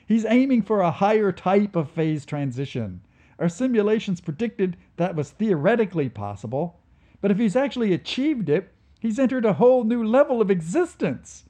He's 0.06 0.24
aiming 0.24 0.62
for 0.62 0.80
a 0.80 0.90
higher 0.90 1.30
type 1.30 1.76
of 1.76 1.90
phase 1.90 2.24
transition. 2.24 3.02
Our 3.38 3.50
simulations 3.50 4.22
predicted 4.22 4.78
that 4.96 5.14
was 5.14 5.30
theoretically 5.30 6.08
possible, 6.08 6.80
but 7.20 7.30
if 7.30 7.36
he's 7.36 7.54
actually 7.54 7.92
achieved 7.92 8.48
it, 8.48 8.72
he's 8.98 9.18
entered 9.18 9.44
a 9.44 9.52
whole 9.52 9.84
new 9.84 10.02
level 10.02 10.40
of 10.40 10.50
existence. 10.50 11.44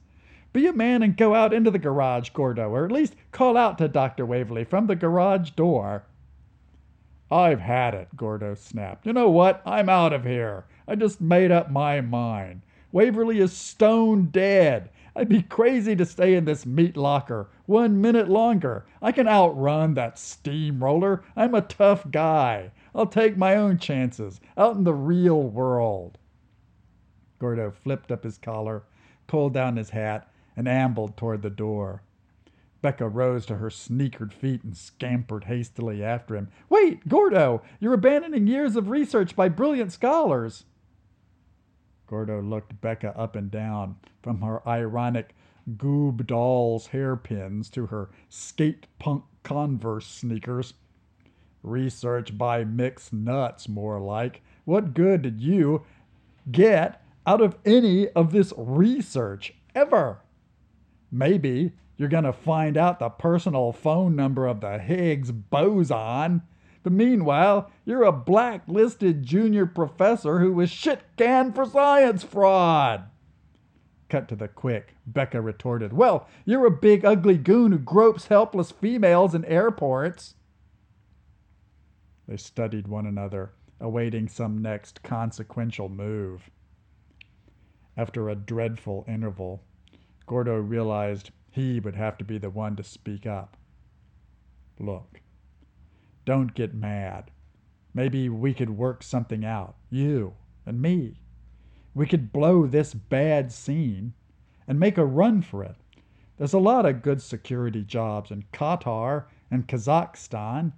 Be 0.51 0.67
a 0.67 0.73
man 0.73 1.01
and 1.01 1.15
go 1.15 1.33
out 1.33 1.53
into 1.53 1.71
the 1.71 1.79
garage, 1.79 2.31
Gordo, 2.31 2.69
or 2.69 2.83
at 2.83 2.91
least 2.91 3.15
call 3.31 3.55
out 3.55 3.77
to 3.77 3.87
Dr. 3.87 4.25
Waverly 4.25 4.65
from 4.65 4.87
the 4.87 4.97
garage 4.97 5.51
door. 5.51 6.03
I've 7.31 7.61
had 7.61 7.93
it, 7.93 8.17
Gordo 8.17 8.53
snapped. 8.53 9.05
You 9.05 9.13
know 9.13 9.29
what? 9.29 9.61
I'm 9.65 9.87
out 9.87 10.11
of 10.11 10.25
here. 10.25 10.65
I 10.89 10.95
just 10.95 11.21
made 11.21 11.51
up 11.51 11.71
my 11.71 12.01
mind. 12.01 12.63
Waverly 12.93 13.39
is 13.39 13.51
stone 13.51 14.25
dead. 14.25 14.91
I'd 15.15 15.27
be 15.27 15.41
crazy 15.41 15.95
to 15.95 16.05
stay 16.05 16.35
in 16.35 16.45
this 16.45 16.63
meat 16.63 16.95
locker 16.95 17.49
one 17.65 17.99
minute 17.99 18.29
longer. 18.29 18.85
I 19.01 19.11
can 19.11 19.27
outrun 19.27 19.95
that 19.95 20.19
steamroller. 20.19 21.23
I'm 21.35 21.55
a 21.55 21.61
tough 21.61 22.09
guy. 22.11 22.71
I'll 22.93 23.07
take 23.07 23.35
my 23.35 23.55
own 23.55 23.79
chances 23.79 24.39
out 24.55 24.75
in 24.75 24.83
the 24.83 24.93
real 24.93 25.41
world. 25.41 26.19
Gordo 27.39 27.71
flipped 27.71 28.11
up 28.11 28.23
his 28.23 28.37
collar, 28.37 28.83
pulled 29.25 29.55
down 29.55 29.77
his 29.77 29.89
hat, 29.89 30.31
and 30.55 30.67
ambled 30.67 31.17
toward 31.17 31.41
the 31.41 31.49
door. 31.49 32.03
Becca 32.83 33.07
rose 33.07 33.47
to 33.47 33.55
her 33.55 33.71
sneakered 33.71 34.33
feet 34.33 34.63
and 34.63 34.77
scampered 34.77 35.45
hastily 35.45 36.03
after 36.03 36.35
him. 36.35 36.49
Wait, 36.69 37.07
Gordo! 37.07 37.63
You're 37.79 37.93
abandoning 37.93 38.45
years 38.45 38.75
of 38.75 38.89
research 38.89 39.35
by 39.35 39.49
brilliant 39.49 39.91
scholars. 39.91 40.65
Gordo 42.13 42.43
looked 42.43 42.79
Becca 42.79 43.17
up 43.17 43.35
and 43.35 43.49
down, 43.49 43.95
from 44.21 44.41
her 44.41 44.61
ironic 44.69 45.33
goob 45.77 46.27
doll's 46.27 46.85
hairpins 46.85 47.71
to 47.71 47.87
her 47.87 48.11
skate 48.29 48.85
punk 48.99 49.23
Converse 49.41 50.05
sneakers. 50.05 50.75
Research 51.63 52.37
by 52.37 52.65
mixed 52.65 53.13
nuts, 53.13 53.67
more 53.67 53.99
like. 53.99 54.43
What 54.63 54.93
good 54.93 55.23
did 55.23 55.41
you 55.41 55.85
get 56.51 57.03
out 57.25 57.41
of 57.41 57.57
any 57.65 58.09
of 58.09 58.31
this 58.31 58.53
research 58.55 59.55
ever? 59.73 60.19
Maybe 61.11 61.71
you're 61.97 62.09
going 62.09 62.25
to 62.25 62.31
find 62.31 62.77
out 62.77 62.99
the 62.99 63.09
personal 63.09 63.71
phone 63.71 64.15
number 64.15 64.45
of 64.45 64.61
the 64.61 64.77
Higgs 64.77 65.31
boson. 65.31 66.43
But 66.83 66.91
meanwhile, 66.91 67.71
you're 67.85 68.03
a 68.03 68.11
blacklisted 68.11 69.23
junior 69.23 69.65
professor 69.65 70.39
who 70.39 70.53
was 70.53 70.69
shit 70.69 71.01
canned 71.17 71.55
for 71.55 71.65
science 71.65 72.23
fraud. 72.23 73.05
Cut 74.09 74.27
to 74.27 74.35
the 74.35 74.49
quick, 74.49 74.95
Becca 75.07 75.41
retorted. 75.41 75.93
Well, 75.93 76.27
you're 76.45 76.67
a 76.67 76.71
big 76.71 77.05
ugly 77.05 77.37
goon 77.37 77.71
who 77.71 77.79
gropes 77.79 78.27
helpless 78.27 78.69
females 78.69 79.33
in 79.33 79.45
airports. 79.45 80.35
They 82.27 82.37
studied 82.37 82.87
one 82.87 83.05
another, 83.05 83.53
awaiting 83.79 84.27
some 84.27 84.61
next 84.61 85.01
consequential 85.03 85.89
move. 85.89 86.49
After 87.95 88.29
a 88.29 88.35
dreadful 88.35 89.05
interval, 89.07 89.63
Gordo 90.25 90.57
realized 90.57 91.31
he 91.49 91.79
would 91.79 91.95
have 91.95 92.17
to 92.17 92.25
be 92.25 92.37
the 92.37 92.49
one 92.49 92.75
to 92.75 92.83
speak 92.83 93.25
up. 93.25 93.55
Look, 94.79 95.21
don't 96.25 96.53
get 96.53 96.73
mad. 96.73 97.31
Maybe 97.93 98.29
we 98.29 98.53
could 98.53 98.71
work 98.71 99.03
something 99.03 99.45
out, 99.45 99.75
you 99.89 100.33
and 100.65 100.81
me. 100.81 101.21
We 101.93 102.07
could 102.07 102.33
blow 102.33 102.65
this 102.65 102.93
bad 102.93 103.51
scene 103.51 104.13
and 104.67 104.79
make 104.79 104.97
a 104.97 105.05
run 105.05 105.41
for 105.41 105.63
it. 105.63 105.75
There's 106.37 106.53
a 106.53 106.59
lot 106.59 106.85
of 106.85 107.01
good 107.01 107.21
security 107.21 107.83
jobs 107.83 108.31
in 108.31 108.45
Qatar 108.51 109.25
and 109.51 109.67
Kazakhstan 109.67 110.73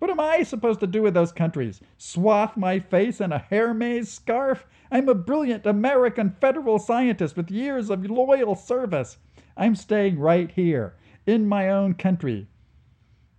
what 0.00 0.10
am 0.10 0.18
I 0.18 0.44
supposed 0.44 0.80
to 0.80 0.86
do 0.86 1.02
with 1.02 1.12
those 1.12 1.30
countries? 1.30 1.82
Swath 1.98 2.56
my 2.56 2.78
face 2.78 3.20
in 3.20 3.32
a 3.32 3.38
Hermes 3.38 4.10
scarf? 4.10 4.64
I'm 4.90 5.10
a 5.10 5.14
brilliant 5.14 5.66
American 5.66 6.30
federal 6.40 6.78
scientist 6.78 7.36
with 7.36 7.50
years 7.50 7.90
of 7.90 8.06
loyal 8.06 8.54
service. 8.54 9.18
I'm 9.58 9.74
staying 9.74 10.18
right 10.18 10.50
here, 10.50 10.94
in 11.26 11.46
my 11.46 11.68
own 11.68 11.92
country. 11.92 12.46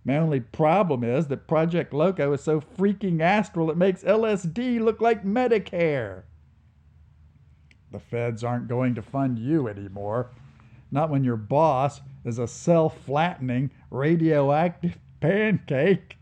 My 0.04 0.16
only 0.16 0.40
problem 0.40 1.04
is 1.04 1.28
that 1.28 1.46
Project 1.46 1.92
Loco 1.92 2.32
is 2.32 2.42
so 2.42 2.60
freaking 2.60 3.20
astral 3.20 3.70
it 3.70 3.76
makes 3.76 4.02
LSD 4.02 4.80
look 4.80 5.00
like 5.00 5.24
Medicare. 5.24 6.24
The 7.92 8.00
feds 8.00 8.42
aren't 8.42 8.68
going 8.68 8.94
to 8.96 9.02
fund 9.02 9.38
you 9.38 9.68
anymore. 9.68 10.30
Not 10.90 11.10
when 11.10 11.24
your 11.24 11.36
boss 11.36 12.00
is 12.24 12.38
a 12.38 12.48
self 12.48 12.98
flattening 13.04 13.70
radioactive 13.90 14.98
pancake. 15.20 16.16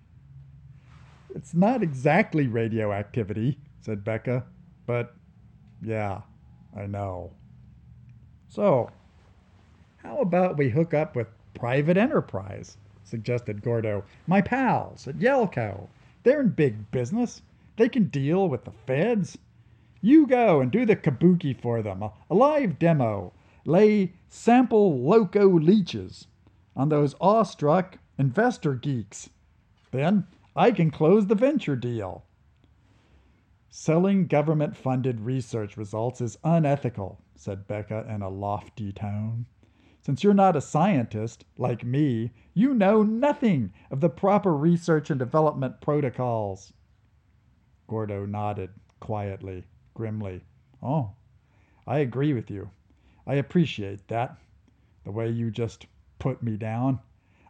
It's 1.34 1.54
not 1.54 1.82
exactly 1.82 2.48
radioactivity, 2.48 3.58
said 3.80 4.04
Becca, 4.04 4.44
but 4.84 5.14
yeah, 5.80 6.22
I 6.76 6.86
know. 6.86 7.32
So, 8.48 8.90
how 9.98 10.18
about 10.18 10.58
we 10.58 10.70
hook 10.70 10.92
up 10.92 11.14
with 11.14 11.28
private 11.54 11.96
enterprise? 11.96 12.76
Suggested 13.11 13.61
Gordo. 13.61 14.05
My 14.27 14.40
pals 14.40 15.09
at 15.09 15.18
Yelko. 15.18 15.88
They're 16.23 16.40
in 16.40 16.51
big 16.51 16.90
business. 16.90 17.42
They 17.77 17.88
can 17.88 18.05
deal 18.05 18.49
with 18.49 18.64
the 18.64 18.70
feds. 18.70 19.37
You 20.01 20.27
go 20.27 20.61
and 20.61 20.70
do 20.70 20.87
the 20.87 20.96
kabuki 20.96 21.61
for 21.61 21.83
them, 21.83 22.03
a, 22.03 22.12
a 22.31 22.35
live 22.35 22.79
demo. 22.79 23.33
Lay 23.64 24.12
sample 24.29 24.99
loco 25.01 25.46
leeches 25.49 26.27
on 26.77 26.88
those 26.88 27.14
awestruck 27.20 27.99
investor 28.16 28.75
geeks. 28.75 29.29
Then 29.90 30.27
I 30.55 30.70
can 30.70 30.90
close 30.90 31.27
the 31.27 31.35
venture 31.35 31.77
deal. 31.77 32.25
Selling 33.68 34.27
government 34.27 34.77
funded 34.77 35.20
research 35.20 35.77
results 35.77 36.20
is 36.20 36.38
unethical, 36.44 37.18
said 37.35 37.66
Becca 37.66 38.07
in 38.09 38.23
a 38.23 38.29
lofty 38.29 38.92
tone. 38.92 39.46
Since 40.02 40.24
you're 40.24 40.32
not 40.32 40.56
a 40.56 40.62
scientist, 40.62 41.44
like 41.58 41.84
me, 41.84 42.32
you 42.54 42.72
know 42.72 43.02
nothing 43.02 43.72
of 43.90 44.00
the 44.00 44.08
proper 44.08 44.56
research 44.56 45.10
and 45.10 45.18
development 45.18 45.82
protocols. 45.82 46.72
Gordo 47.86 48.24
nodded 48.24 48.70
quietly, 48.98 49.66
grimly. 49.92 50.44
Oh, 50.82 51.12
I 51.86 51.98
agree 51.98 52.32
with 52.32 52.50
you. 52.50 52.70
I 53.26 53.34
appreciate 53.34 54.08
that. 54.08 54.38
The 55.04 55.12
way 55.12 55.28
you 55.28 55.50
just 55.50 55.86
put 56.18 56.42
me 56.42 56.56
down. 56.56 57.00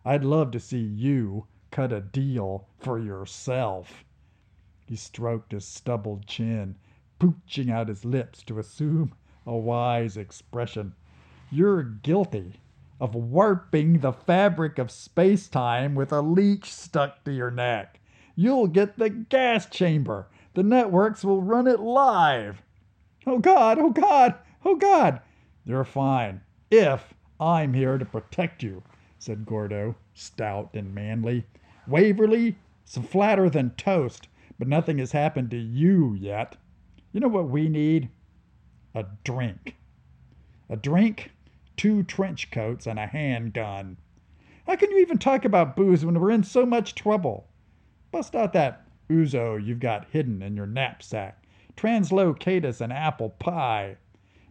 I'd 0.04 0.24
love 0.24 0.50
to 0.50 0.60
see 0.60 0.80
you 0.80 1.46
cut 1.70 1.92
a 1.92 2.00
deal 2.00 2.66
for 2.78 2.98
yourself. 2.98 4.04
He 4.86 4.96
stroked 4.96 5.52
his 5.52 5.64
stubbled 5.64 6.26
chin, 6.26 6.76
pooching 7.20 7.70
out 7.70 7.88
his 7.88 8.04
lips 8.04 8.42
to 8.44 8.58
assume 8.58 9.14
a 9.46 9.56
wise 9.56 10.16
expression. 10.16 10.94
You're 11.52 11.82
guilty 11.82 12.60
of 13.00 13.16
warping 13.16 13.98
the 13.98 14.12
fabric 14.12 14.78
of 14.78 14.90
space 14.90 15.48
time 15.48 15.96
with 15.96 16.12
a 16.12 16.20
leech 16.20 16.72
stuck 16.72 17.24
to 17.24 17.32
your 17.32 17.50
neck. 17.50 17.98
You'll 18.36 18.68
get 18.68 18.98
the 18.98 19.10
gas 19.10 19.66
chamber. 19.66 20.28
The 20.54 20.62
networks 20.62 21.24
will 21.24 21.42
run 21.42 21.66
it 21.66 21.80
live. 21.80 22.62
Oh 23.26 23.38
God, 23.38 23.78
oh 23.80 23.90
God, 23.90 24.36
oh 24.64 24.76
God. 24.76 25.20
You're 25.64 25.84
fine. 25.84 26.40
If 26.70 27.14
I'm 27.40 27.74
here 27.74 27.98
to 27.98 28.04
protect 28.04 28.62
you, 28.62 28.84
said 29.18 29.44
Gordo, 29.44 29.96
stout 30.14 30.70
and 30.74 30.94
manly. 30.94 31.46
Waverly, 31.88 32.58
some 32.84 33.02
flatter 33.02 33.50
than 33.50 33.70
toast, 33.70 34.28
but 34.56 34.68
nothing 34.68 34.98
has 34.98 35.10
happened 35.10 35.50
to 35.50 35.58
you 35.58 36.14
yet. 36.14 36.56
You 37.12 37.18
know 37.18 37.28
what 37.28 37.48
we 37.48 37.68
need? 37.68 38.08
A 38.94 39.04
drink. 39.24 39.74
A 40.68 40.76
drink, 40.76 41.32
two 41.80 42.02
trench 42.02 42.50
coats, 42.50 42.86
and 42.86 42.98
a 42.98 43.06
handgun. 43.06 43.96
How 44.66 44.76
can 44.76 44.90
you 44.90 44.98
even 44.98 45.16
talk 45.16 45.46
about 45.46 45.76
booze 45.76 46.04
when 46.04 46.20
we're 46.20 46.30
in 46.30 46.42
so 46.42 46.66
much 46.66 46.94
trouble? 46.94 47.48
Bust 48.12 48.36
out 48.36 48.52
that 48.52 48.86
ouzo 49.08 49.56
you've 49.56 49.80
got 49.80 50.10
hidden 50.10 50.42
in 50.42 50.54
your 50.54 50.66
knapsack. 50.66 51.42
Translocate 51.76 52.66
us 52.66 52.82
an 52.82 52.92
apple 52.92 53.30
pie. 53.30 53.96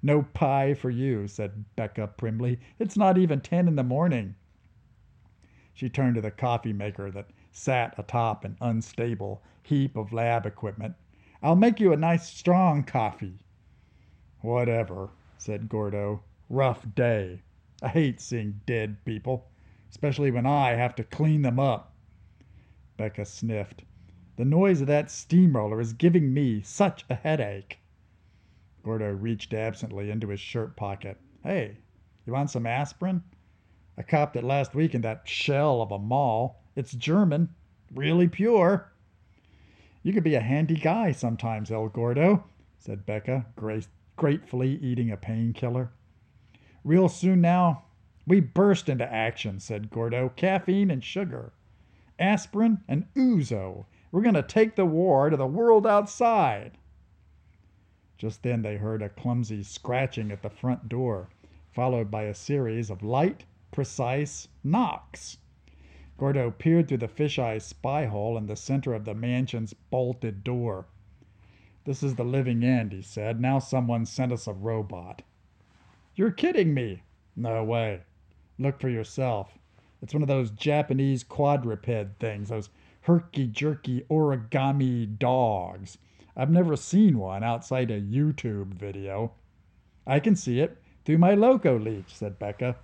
No 0.01 0.23
pie 0.23 0.73
for 0.73 0.89
you, 0.89 1.27
said 1.27 1.65
Becca 1.75 2.07
primly. 2.17 2.59
It's 2.79 2.97
not 2.97 3.15
even 3.15 3.41
ten 3.41 3.67
in 3.67 3.75
the 3.75 3.83
morning. 3.83 4.33
She 5.75 5.87
turned 5.87 6.15
to 6.15 6.21
the 6.21 6.31
coffee 6.31 6.73
maker 6.73 7.11
that 7.11 7.29
sat 7.51 7.93
atop 7.99 8.43
an 8.43 8.57
unstable 8.59 9.43
heap 9.61 9.95
of 9.95 10.11
lab 10.11 10.47
equipment. 10.47 10.95
I'll 11.43 11.55
make 11.55 11.79
you 11.79 11.93
a 11.93 11.95
nice 11.95 12.27
strong 12.27 12.83
coffee. 12.83 13.45
Whatever, 14.41 15.11
said 15.37 15.69
Gordo. 15.69 16.23
Rough 16.49 16.83
day. 16.95 17.43
I 17.81 17.89
hate 17.89 18.19
seeing 18.19 18.61
dead 18.65 19.05
people, 19.05 19.47
especially 19.91 20.31
when 20.31 20.45
I 20.47 20.71
have 20.71 20.95
to 20.95 21.03
clean 21.03 21.43
them 21.43 21.59
up. 21.59 21.93
Becca 22.97 23.25
sniffed. 23.25 23.83
The 24.35 24.45
noise 24.45 24.81
of 24.81 24.87
that 24.87 25.11
steamroller 25.11 25.79
is 25.79 25.93
giving 25.93 26.33
me 26.33 26.61
such 26.61 27.05
a 27.09 27.15
headache. 27.15 27.79
Gordo 28.83 29.11
reached 29.11 29.53
absently 29.53 30.09
into 30.09 30.29
his 30.29 30.39
shirt 30.39 30.75
pocket. 30.75 31.17
Hey, 31.43 31.77
you 32.25 32.33
want 32.33 32.49
some 32.49 32.65
aspirin? 32.65 33.23
I 33.97 34.01
copped 34.01 34.35
it 34.35 34.43
last 34.43 34.73
week 34.73 34.95
in 34.95 35.01
that 35.01 35.27
shell 35.27 35.81
of 35.81 35.91
a 35.91 35.99
mall. 35.99 36.63
It's 36.75 36.93
German, 36.93 37.49
really 37.93 38.27
pure. 38.27 38.91
You 40.01 40.13
could 40.13 40.23
be 40.23 40.35
a 40.35 40.41
handy 40.41 40.77
guy 40.77 41.11
sometimes, 41.11 41.69
El 41.69 41.89
Gordo, 41.89 42.45
said 42.77 43.05
Becca, 43.05 43.45
gratefully 44.15 44.79
eating 44.81 45.11
a 45.11 45.17
painkiller. 45.17 45.91
Real 46.83 47.09
soon 47.09 47.41
now, 47.41 47.83
we 48.25 48.39
burst 48.39 48.89
into 48.89 49.11
action, 49.11 49.59
said 49.59 49.89
Gordo. 49.89 50.29
Caffeine 50.29 50.91
and 50.91 51.03
sugar. 51.03 51.51
Aspirin 52.17 52.83
and 52.87 53.05
ouzo. 53.15 53.85
We're 54.11 54.21
going 54.21 54.35
to 54.35 54.43
take 54.43 54.75
the 54.75 54.85
war 54.85 55.29
to 55.29 55.37
the 55.37 55.47
world 55.47 55.85
outside. 55.85 56.77
Just 58.17 58.43
then 58.43 58.61
they 58.61 58.77
heard 58.77 59.01
a 59.01 59.09
clumsy 59.09 59.63
scratching 59.63 60.31
at 60.31 60.41
the 60.41 60.49
front 60.49 60.89
door, 60.89 61.29
followed 61.71 62.11
by 62.11 62.23
a 62.23 62.33
series 62.33 62.89
of 62.89 63.03
light, 63.03 63.45
precise 63.71 64.47
knocks. 64.63 65.37
Gordo 66.17 66.51
peered 66.51 66.87
through 66.87 66.97
the 66.97 67.07
fisheye 67.07 67.61
spy 67.61 68.05
hole 68.05 68.37
in 68.37 68.47
the 68.47 68.55
center 68.55 68.93
of 68.93 69.05
the 69.05 69.13
mansion's 69.13 69.73
bolted 69.73 70.43
door. 70.43 70.85
This 71.85 72.03
is 72.03 72.15
the 72.15 72.25
living 72.25 72.63
end, 72.63 72.91
he 72.91 73.01
said. 73.01 73.39
Now 73.39 73.59
someone 73.59 74.05
sent 74.05 74.31
us 74.31 74.47
a 74.47 74.53
robot. 74.53 75.21
You're 76.19 76.31
kidding 76.31 76.73
me. 76.73 77.03
No 77.37 77.63
way. 77.63 78.01
Look 78.57 78.81
for 78.81 78.89
yourself. 78.89 79.57
It's 80.01 80.13
one 80.13 80.21
of 80.21 80.27
those 80.27 80.51
Japanese 80.51 81.23
quadruped 81.23 82.19
things, 82.19 82.49
those 82.49 82.69
herky 83.03 83.47
jerky 83.47 84.03
origami 84.11 85.17
dogs. 85.17 85.97
I've 86.35 86.51
never 86.51 86.75
seen 86.75 87.19
one 87.19 87.41
outside 87.41 87.89
a 87.89 88.01
YouTube 88.01 88.73
video. 88.73 89.31
I 90.05 90.19
can 90.19 90.35
see 90.35 90.59
it 90.59 90.77
through 91.05 91.19
my 91.19 91.35
loco 91.35 91.79
leech, 91.79 92.13
said 92.13 92.37
Becca, 92.37 92.75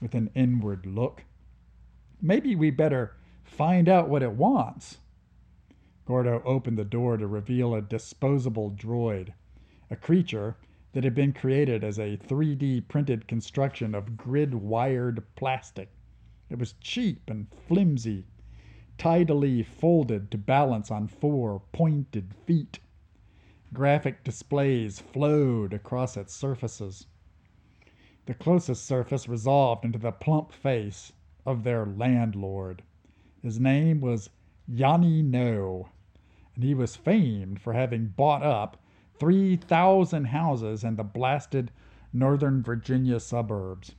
with 0.00 0.14
an 0.14 0.30
inward 0.36 0.86
look. 0.86 1.24
Maybe 2.22 2.54
we 2.54 2.70
better 2.70 3.16
find 3.42 3.88
out 3.88 4.08
what 4.08 4.22
it 4.22 4.34
wants. 4.34 4.98
Gordo 6.04 6.40
opened 6.44 6.78
the 6.78 6.84
door 6.84 7.16
to 7.16 7.26
reveal 7.26 7.74
a 7.74 7.82
disposable 7.82 8.70
droid, 8.70 9.32
a 9.90 9.96
creature 9.96 10.54
that 10.96 11.04
had 11.04 11.14
been 11.14 11.34
created 11.34 11.84
as 11.84 11.98
a 11.98 12.16
3D 12.16 12.88
printed 12.88 13.28
construction 13.28 13.94
of 13.94 14.16
grid 14.16 14.54
wired 14.54 15.22
plastic. 15.34 15.90
It 16.48 16.58
was 16.58 16.72
cheap 16.80 17.28
and 17.28 17.48
flimsy, 17.68 18.24
tidily 18.96 19.62
folded 19.62 20.30
to 20.30 20.38
balance 20.38 20.90
on 20.90 21.06
four 21.06 21.60
pointed 21.70 22.32
feet. 22.46 22.78
Graphic 23.74 24.24
displays 24.24 24.98
flowed 24.98 25.74
across 25.74 26.16
its 26.16 26.32
surfaces. 26.34 27.06
The 28.24 28.32
closest 28.32 28.86
surface 28.86 29.28
resolved 29.28 29.84
into 29.84 29.98
the 29.98 30.12
plump 30.12 30.50
face 30.50 31.12
of 31.44 31.62
their 31.62 31.84
landlord. 31.84 32.82
His 33.42 33.60
name 33.60 34.00
was 34.00 34.30
Yanni 34.66 35.20
No, 35.20 35.90
and 36.54 36.64
he 36.64 36.72
was 36.72 36.96
famed 36.96 37.60
for 37.60 37.74
having 37.74 38.06
bought 38.06 38.42
up 38.42 38.82
3,000 39.18 40.26
houses 40.26 40.84
in 40.84 40.96
the 40.96 41.04
blasted 41.04 41.70
Northern 42.12 42.62
Virginia 42.62 43.20
suburbs. 43.20 43.94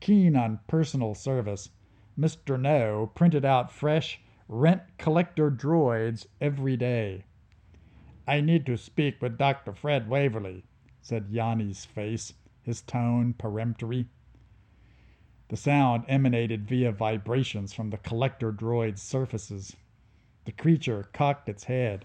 Keen 0.00 0.36
on 0.36 0.60
personal 0.66 1.14
service, 1.14 1.70
Mr. 2.18 2.60
No 2.60 3.10
printed 3.14 3.44
out 3.44 3.70
fresh 3.70 4.20
rent 4.48 4.82
collector 4.96 5.50
droids 5.50 6.26
every 6.40 6.76
day. 6.76 7.24
I 8.26 8.40
need 8.40 8.66
to 8.66 8.76
speak 8.76 9.22
with 9.22 9.38
Dr. 9.38 9.72
Fred 9.72 10.08
Waverly, 10.08 10.64
said 11.00 11.30
Yanni's 11.30 11.84
face, 11.84 12.34
his 12.62 12.82
tone 12.82 13.34
peremptory. 13.34 14.06
The 15.48 15.56
sound 15.56 16.04
emanated 16.08 16.68
via 16.68 16.92
vibrations 16.92 17.72
from 17.72 17.88
the 17.88 17.96
collector 17.96 18.52
droid's 18.52 19.00
surfaces. 19.00 19.74
The 20.44 20.52
creature 20.52 21.08
cocked 21.12 21.48
its 21.48 21.64
head, 21.64 22.04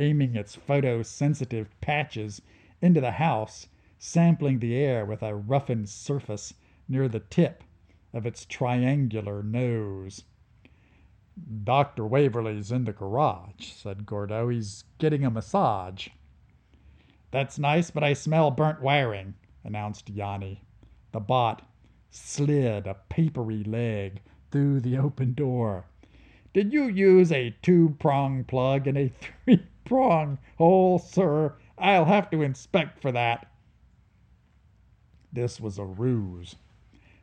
aiming 0.00 0.34
its 0.34 0.56
photosensitive 0.56 1.66
patches 1.80 2.40
into 2.80 3.00
the 3.00 3.12
house, 3.12 3.68
sampling 3.98 4.58
the 4.58 4.74
air 4.74 5.04
with 5.04 5.22
a 5.22 5.34
roughened 5.34 5.88
surface 5.88 6.54
near 6.88 7.06
the 7.06 7.20
tip 7.20 7.62
of 8.12 8.26
its 8.26 8.46
triangular 8.46 9.42
nose. 9.42 10.24
Dr. 11.64 12.06
Waverly's 12.06 12.72
in 12.72 12.84
the 12.84 12.92
garage, 12.92 13.72
said 13.72 14.06
Gordo. 14.06 14.48
He's 14.48 14.84
getting 14.98 15.24
a 15.24 15.30
massage. 15.30 16.08
That's 17.30 17.58
nice, 17.58 17.90
but 17.90 18.02
I 18.02 18.14
smell 18.14 18.50
burnt 18.50 18.80
wiring, 18.80 19.34
announced 19.62 20.10
Yanni. 20.10 20.64
The 21.12 21.20
bot 21.20 21.62
slid 22.10 22.86
a 22.86 22.94
papery 23.08 23.62
leg 23.62 24.20
through 24.50 24.80
the 24.80 24.98
open 24.98 25.34
door. 25.34 25.86
Did 26.52 26.72
you 26.72 26.88
use 26.88 27.30
a 27.30 27.54
two 27.62 27.96
prong 28.00 28.42
plug 28.44 28.88
and 28.88 28.98
a 28.98 29.12
three 29.44 29.66
prong 29.90 30.38
hole, 30.56 31.00
oh, 31.02 31.04
sir? 31.04 31.52
I'll 31.76 32.04
have 32.04 32.30
to 32.30 32.42
inspect 32.42 33.02
for 33.02 33.10
that. 33.10 33.50
This 35.32 35.58
was 35.58 35.78
a 35.78 35.84
ruse. 35.84 36.54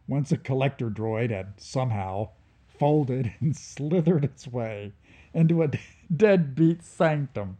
Once 0.05 0.33
a 0.33 0.37
collector 0.37 0.89
droid 0.89 1.29
had 1.29 1.53
somehow 1.55 2.31
folded 2.67 3.31
and 3.39 3.55
slithered 3.55 4.25
its 4.25 4.49
way 4.49 4.91
into 5.33 5.63
a 5.63 5.71
deadbeat 6.13 6.83
sanctum. 6.83 7.57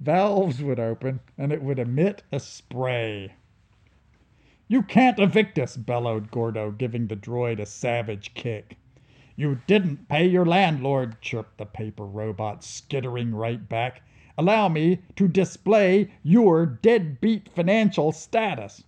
Valves 0.00 0.60
would 0.60 0.80
open 0.80 1.20
and 1.38 1.52
it 1.52 1.62
would 1.62 1.78
emit 1.78 2.24
a 2.32 2.40
spray. 2.40 3.34
You 4.66 4.82
can't 4.82 5.20
evict 5.20 5.60
us, 5.60 5.76
bellowed 5.76 6.32
Gordo, 6.32 6.72
giving 6.72 7.06
the 7.06 7.14
droid 7.14 7.60
a 7.60 7.66
savage 7.66 8.34
kick. 8.34 8.78
You 9.36 9.60
didn't 9.68 10.08
pay 10.08 10.26
your 10.26 10.44
landlord, 10.44 11.20
chirped 11.20 11.58
the 11.58 11.66
paper 11.66 12.04
robot, 12.04 12.64
skittering 12.64 13.32
right 13.32 13.68
back. 13.68 14.02
Allow 14.36 14.68
me 14.68 14.98
to 15.14 15.28
display 15.28 16.10
your 16.24 16.66
deadbeat 16.66 17.48
financial 17.48 18.10
status. 18.10 18.82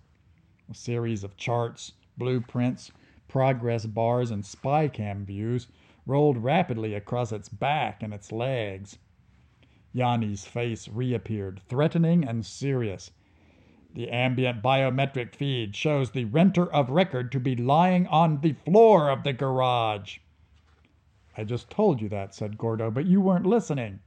A 0.69 0.75
series 0.75 1.23
of 1.23 1.37
charts, 1.37 1.93
blueprints, 2.19 2.91
progress 3.29 3.87
bars, 3.87 4.33
and 4.33 4.45
spy 4.45 4.89
cam 4.89 5.25
views 5.25 5.69
rolled 6.05 6.39
rapidly 6.39 6.95
across 6.95 7.31
its 7.31 7.49
back 7.49 8.03
and 8.03 8.13
its 8.13 8.33
legs. 8.33 8.99
Yanni's 9.93 10.45
face 10.45 10.89
reappeared, 10.89 11.61
threatening 11.69 12.25
and 12.25 12.45
serious. 12.45 13.13
The 13.95 14.11
ambient 14.11 14.63
biometric 14.63 15.35
feed 15.35 15.77
shows 15.77 16.11
the 16.11 16.25
renter 16.25 16.67
of 16.73 16.91
record 16.91 17.31
to 17.33 17.41
be 17.41 17.55
lying 17.55 18.07
on 18.09 18.41
the 18.41 18.53
floor 18.53 19.09
of 19.11 19.23
the 19.23 19.33
garage. 19.33 20.19
I 21.37 21.45
just 21.45 21.71
told 21.71 22.01
you 22.03 22.09
that, 22.09 22.35
said 22.35 22.59
Gordo, 22.59 22.91
but 22.91 23.07
you 23.07 23.21
weren't 23.21 23.47
listening. 23.47 24.01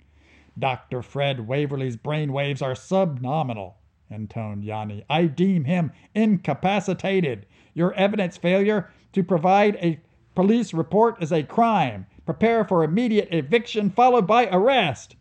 Dr. 0.60 1.01
Fred 1.01 1.47
Waverly's 1.47 1.95
brain 1.95 2.34
waves 2.34 2.62
are 2.62 2.74
subnominal, 2.74 3.76
intoned 4.10 4.64
Yanni. 4.66 5.05
I 5.10 5.26
deem 5.26 5.64
him 5.64 5.91
incapacitated. 6.14 7.45
Your 7.74 7.93
evidence 7.93 8.36
failure 8.38 8.91
to 9.14 9.24
provide 9.24 9.78
a 9.78 10.01
police 10.36 10.74
report 10.74 11.24
is 11.24 11.32
a 11.32 11.43
crime. 11.43 12.07
Prepare 12.26 12.66
for 12.66 12.84
immediate 12.84 13.30
eviction 13.32 13.89
followed 13.89 14.28
by 14.28 14.47
arrest. 14.47 15.16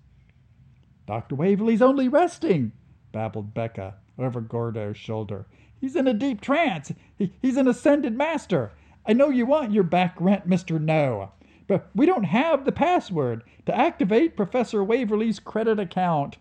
Dr. 1.07 1.36
Waverly's 1.36 1.82
only 1.82 2.09
resting, 2.09 2.72
babbled 3.12 3.55
Becca 3.55 3.95
over 4.18 4.41
Gordo's 4.41 4.97
shoulder. 4.97 5.47
He's 5.80 5.97
in 5.97 6.09
a 6.09 6.12
deep 6.12 6.41
trance. 6.41 6.93
He, 7.16 7.32
he's 7.41 7.57
an 7.57 7.68
ascended 7.68 8.16
master. 8.16 8.72
I 9.07 9.12
know 9.12 9.28
you 9.28 9.47
want 9.47 9.72
your 9.72 9.84
back 9.84 10.16
rent, 10.20 10.49
Mr. 10.49 10.80
No, 10.80 11.32
but 11.69 11.91
we 11.95 12.07
don't 12.07 12.25
have 12.25 12.64
the 12.64 12.73
password 12.73 13.45
to 13.66 13.77
activate 13.77 14.37
Professor 14.37 14.83
Waverly's 14.83 15.39
credit 15.39 15.79
account. 15.79 16.39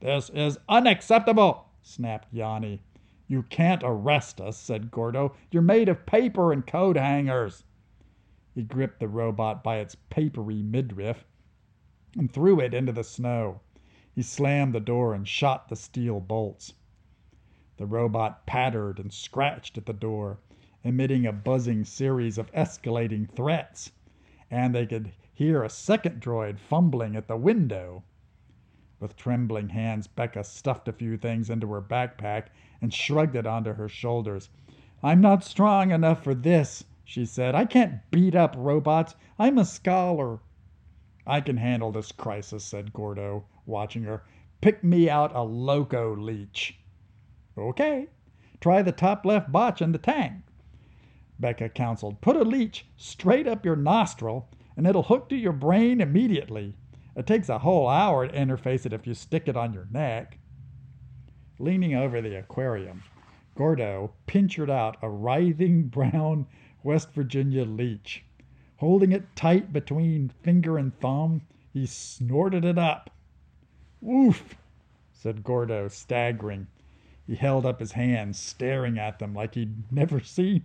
This 0.00 0.30
is 0.30 0.58
unacceptable, 0.68 1.66
snapped 1.82 2.32
Yanni. 2.32 2.82
You 3.28 3.42
can't 3.44 3.82
arrest 3.84 4.40
us, 4.40 4.56
said 4.56 4.90
Gordo. 4.90 5.34
You're 5.50 5.62
made 5.62 5.88
of 5.88 6.06
paper 6.06 6.50
and 6.50 6.66
coat 6.66 6.96
hangers. 6.96 7.64
He 8.54 8.62
gripped 8.62 9.00
the 9.00 9.08
robot 9.08 9.62
by 9.62 9.78
its 9.78 9.94
papery 9.94 10.62
midriff 10.62 11.24
and 12.16 12.32
threw 12.32 12.58
it 12.58 12.74
into 12.74 12.92
the 12.92 13.04
snow. 13.04 13.60
He 14.14 14.22
slammed 14.22 14.74
the 14.74 14.80
door 14.80 15.14
and 15.14 15.28
shot 15.28 15.68
the 15.68 15.76
steel 15.76 16.20
bolts. 16.20 16.74
The 17.76 17.86
robot 17.86 18.46
pattered 18.46 18.98
and 18.98 19.12
scratched 19.12 19.78
at 19.78 19.86
the 19.86 19.92
door, 19.92 20.38
emitting 20.84 21.26
a 21.26 21.32
buzzing 21.32 21.84
series 21.84 22.38
of 22.38 22.52
escalating 22.52 23.30
threats, 23.30 23.92
and 24.52 24.74
they 24.74 24.84
could 24.84 25.10
hear 25.32 25.62
a 25.62 25.70
second 25.70 26.20
droid 26.20 26.58
fumbling 26.58 27.16
at 27.16 27.26
the 27.26 27.38
window. 27.38 28.04
With 29.00 29.16
trembling 29.16 29.70
hands, 29.70 30.06
Becca 30.06 30.44
stuffed 30.44 30.86
a 30.88 30.92
few 30.92 31.16
things 31.16 31.48
into 31.48 31.72
her 31.72 31.80
backpack 31.80 32.48
and 32.82 32.92
shrugged 32.92 33.34
it 33.34 33.46
onto 33.46 33.72
her 33.72 33.88
shoulders. 33.88 34.50
I'm 35.02 35.22
not 35.22 35.42
strong 35.42 35.90
enough 35.90 36.22
for 36.22 36.34
this, 36.34 36.84
she 37.02 37.24
said. 37.24 37.54
I 37.54 37.64
can't 37.64 38.08
beat 38.10 38.34
up 38.34 38.54
robots. 38.58 39.14
I'm 39.38 39.56
a 39.56 39.64
scholar. 39.64 40.38
I 41.26 41.40
can 41.40 41.56
handle 41.56 41.90
this 41.90 42.12
crisis, 42.12 42.62
said 42.62 42.92
Gordo, 42.92 43.46
watching 43.64 44.02
her. 44.02 44.22
Pick 44.60 44.84
me 44.84 45.08
out 45.08 45.34
a 45.34 45.42
loco 45.42 46.14
leech. 46.14 46.78
Okay. 47.56 48.08
Try 48.60 48.82
the 48.82 48.92
top 48.92 49.24
left 49.24 49.50
botch 49.50 49.80
in 49.80 49.92
the 49.92 49.98
tank. 49.98 50.42
Becca 51.40 51.70
counseled. 51.70 52.20
Put 52.20 52.36
a 52.36 52.44
leech 52.44 52.86
straight 52.96 53.46
up 53.46 53.64
your 53.64 53.74
nostril, 53.74 54.48
and 54.76 54.86
it'll 54.86 55.02
hook 55.02 55.28
to 55.30 55.36
your 55.36 55.52
brain 55.52 56.00
immediately. 56.00 56.76
It 57.16 57.26
takes 57.26 57.48
a 57.48 57.58
whole 57.58 57.88
hour 57.88 58.26
to 58.26 58.34
interface 58.34 58.86
it 58.86 58.92
if 58.92 59.06
you 59.06 59.14
stick 59.14 59.48
it 59.48 59.56
on 59.56 59.72
your 59.72 59.86
neck. 59.90 60.38
Leaning 61.58 61.94
over 61.94 62.20
the 62.20 62.36
aquarium, 62.36 63.02
Gordo 63.54 64.12
pinchered 64.26 64.70
out 64.70 64.96
a 65.02 65.08
writhing 65.08 65.88
brown 65.88 66.46
West 66.82 67.12
Virginia 67.12 67.64
leech. 67.64 68.24
Holding 68.76 69.12
it 69.12 69.34
tight 69.34 69.72
between 69.72 70.28
finger 70.28 70.76
and 70.78 70.98
thumb, 71.00 71.42
he 71.72 71.86
snorted 71.86 72.64
it 72.64 72.78
up. 72.78 73.10
Woof, 74.00 74.56
said 75.12 75.44
Gordo, 75.44 75.88
staggering. 75.88 76.66
He 77.26 77.36
held 77.36 77.64
up 77.64 77.80
his 77.80 77.92
hands, 77.92 78.38
staring 78.38 78.98
at 78.98 79.18
them 79.18 79.34
like 79.34 79.54
he'd 79.54 79.90
never 79.92 80.20
seen 80.20 80.64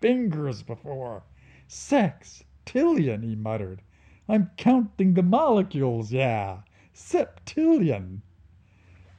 fingers 0.00 0.62
before. 0.62 1.22
Sextillion, 1.68 3.22
he 3.22 3.34
muttered. 3.34 3.82
I'm 4.28 4.50
counting 4.56 5.14
the 5.14 5.22
molecules, 5.22 6.12
yeah. 6.12 6.62
Septillion. 6.92 8.22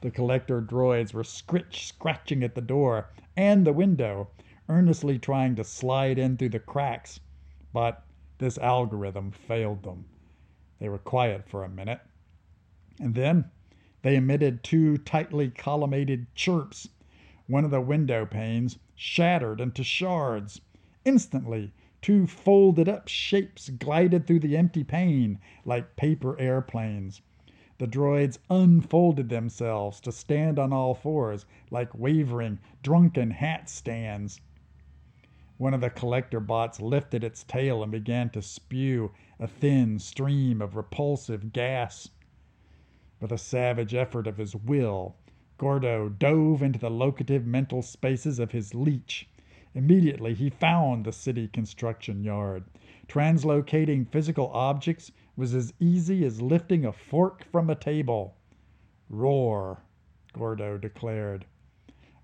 The 0.00 0.10
collector 0.10 0.62
droids 0.62 1.12
were 1.12 1.24
scritch 1.24 1.86
scratching 1.86 2.42
at 2.44 2.54
the 2.54 2.60
door 2.60 3.10
and 3.36 3.66
the 3.66 3.72
window, 3.72 4.30
earnestly 4.68 5.18
trying 5.18 5.56
to 5.56 5.64
slide 5.64 6.18
in 6.18 6.36
through 6.36 6.50
the 6.50 6.58
cracks, 6.58 7.20
but 7.72 8.04
this 8.38 8.58
algorithm 8.58 9.30
failed 9.30 9.82
them. 9.82 10.04
They 10.78 10.88
were 10.88 10.98
quiet 10.98 11.48
for 11.48 11.64
a 11.64 11.68
minute, 11.68 12.00
and 13.00 13.14
then 13.14 13.50
they 14.02 14.14
emitted 14.14 14.62
two 14.62 14.96
tightly 14.98 15.50
collimated 15.50 16.26
chirps. 16.34 16.88
One 17.46 17.64
of 17.64 17.70
the 17.70 17.80
window 17.80 18.26
panes 18.26 18.78
shattered 18.94 19.60
into 19.60 19.82
shards. 19.82 20.60
Instantly, 21.08 21.72
two 22.02 22.26
folded 22.26 22.86
up 22.86 23.08
shapes 23.08 23.70
glided 23.70 24.26
through 24.26 24.40
the 24.40 24.58
empty 24.58 24.84
pane 24.84 25.38
like 25.64 25.96
paper 25.96 26.38
airplanes. 26.38 27.22
The 27.78 27.86
droids 27.86 28.36
unfolded 28.50 29.30
themselves 29.30 30.02
to 30.02 30.12
stand 30.12 30.58
on 30.58 30.70
all 30.70 30.92
fours 30.92 31.46
like 31.70 31.98
wavering, 31.98 32.58
drunken 32.82 33.30
hat 33.30 33.70
stands. 33.70 34.42
One 35.56 35.72
of 35.72 35.80
the 35.80 35.88
collector 35.88 36.40
bots 36.40 36.78
lifted 36.78 37.24
its 37.24 37.42
tail 37.42 37.82
and 37.82 37.90
began 37.90 38.28
to 38.28 38.42
spew 38.42 39.12
a 39.40 39.46
thin 39.46 39.98
stream 39.98 40.60
of 40.60 40.76
repulsive 40.76 41.54
gas. 41.54 42.10
With 43.18 43.32
a 43.32 43.38
savage 43.38 43.94
effort 43.94 44.26
of 44.26 44.36
his 44.36 44.54
will, 44.54 45.16
Gordo 45.56 46.10
dove 46.10 46.62
into 46.62 46.78
the 46.78 46.90
locative 46.90 47.46
mental 47.46 47.80
spaces 47.80 48.38
of 48.38 48.52
his 48.52 48.74
leech. 48.74 49.26
Immediately 49.74 50.34
he 50.34 50.50
found 50.50 51.04
the 51.04 51.12
city 51.12 51.46
construction 51.46 52.24
yard. 52.24 52.64
Translocating 53.06 54.08
physical 54.08 54.48
objects 54.48 55.12
was 55.36 55.54
as 55.54 55.72
easy 55.78 56.24
as 56.24 56.42
lifting 56.42 56.84
a 56.84 56.92
fork 56.92 57.44
from 57.52 57.70
a 57.70 57.76
table. 57.76 58.34
Roar, 59.08 59.84
Gordo 60.32 60.78
declared. 60.78 61.46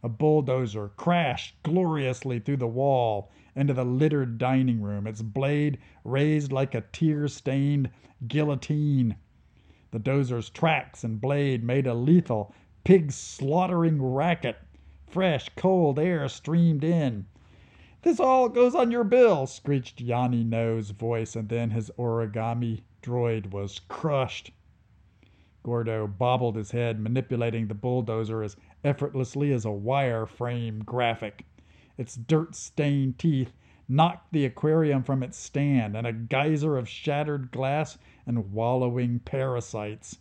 A 0.03 0.09
bulldozer 0.09 0.89
crashed 0.97 1.63
gloriously 1.63 2.41
through 2.41 2.57
the 2.57 2.67
wall 2.67 3.31
into 3.55 3.73
the 3.73 3.85
littered 3.85 4.37
dining 4.37 4.83
room, 4.83 5.07
its 5.07 5.23
blade 5.23 5.79
raised 6.03 6.51
like 6.51 6.75
a 6.75 6.81
tear 6.93 7.29
stained 7.29 7.89
guillotine. 8.27 9.15
The 9.93 10.01
dozer's 10.01 10.51
tracks 10.51 11.05
and 11.05 11.21
blade 11.21 11.63
made 11.63 11.87
a 11.87 11.95
lethal, 11.95 12.53
pig 12.83 13.13
slaughtering 13.13 14.03
racket. 14.03 14.57
Fresh, 15.07 15.51
cold 15.51 16.01
air 16.01 16.29
streamed 16.29 16.83
in. 16.83 17.27
This 18.05 18.21
all 18.21 18.51
goes 18.51 18.75
on 18.75 18.91
your 18.91 19.03
bill, 19.03 19.47
screeched 19.47 19.99
Yanni 19.99 20.45
No's 20.45 20.91
voice, 20.91 21.35
and 21.35 21.49
then 21.49 21.71
his 21.71 21.91
origami 21.97 22.83
droid 23.01 23.51
was 23.51 23.79
crushed. 23.89 24.51
Gordo 25.63 26.07
bobbled 26.07 26.57
his 26.57 26.73
head, 26.73 27.01
manipulating 27.01 27.67
the 27.67 27.75
bulldozer 27.75 28.43
as 28.43 28.59
effortlessly 28.85 29.55
as 29.55 29.65
a 29.65 29.71
wireframe 29.71 30.85
graphic. 30.85 31.47
Its 31.97 32.15
dirt 32.15 32.55
stained 32.55 33.19
teeth 33.19 33.55
knocked 33.89 34.35
the 34.35 34.45
aquarium 34.45 35.03
from 35.03 35.23
its 35.23 35.39
stand, 35.39 35.97
and 35.97 36.07
a 36.07 36.13
geyser 36.13 36.77
of 36.77 36.87
shattered 36.87 37.51
glass 37.53 37.97
and 38.27 38.53
wallowing 38.53 39.19
parasites. 39.21 40.19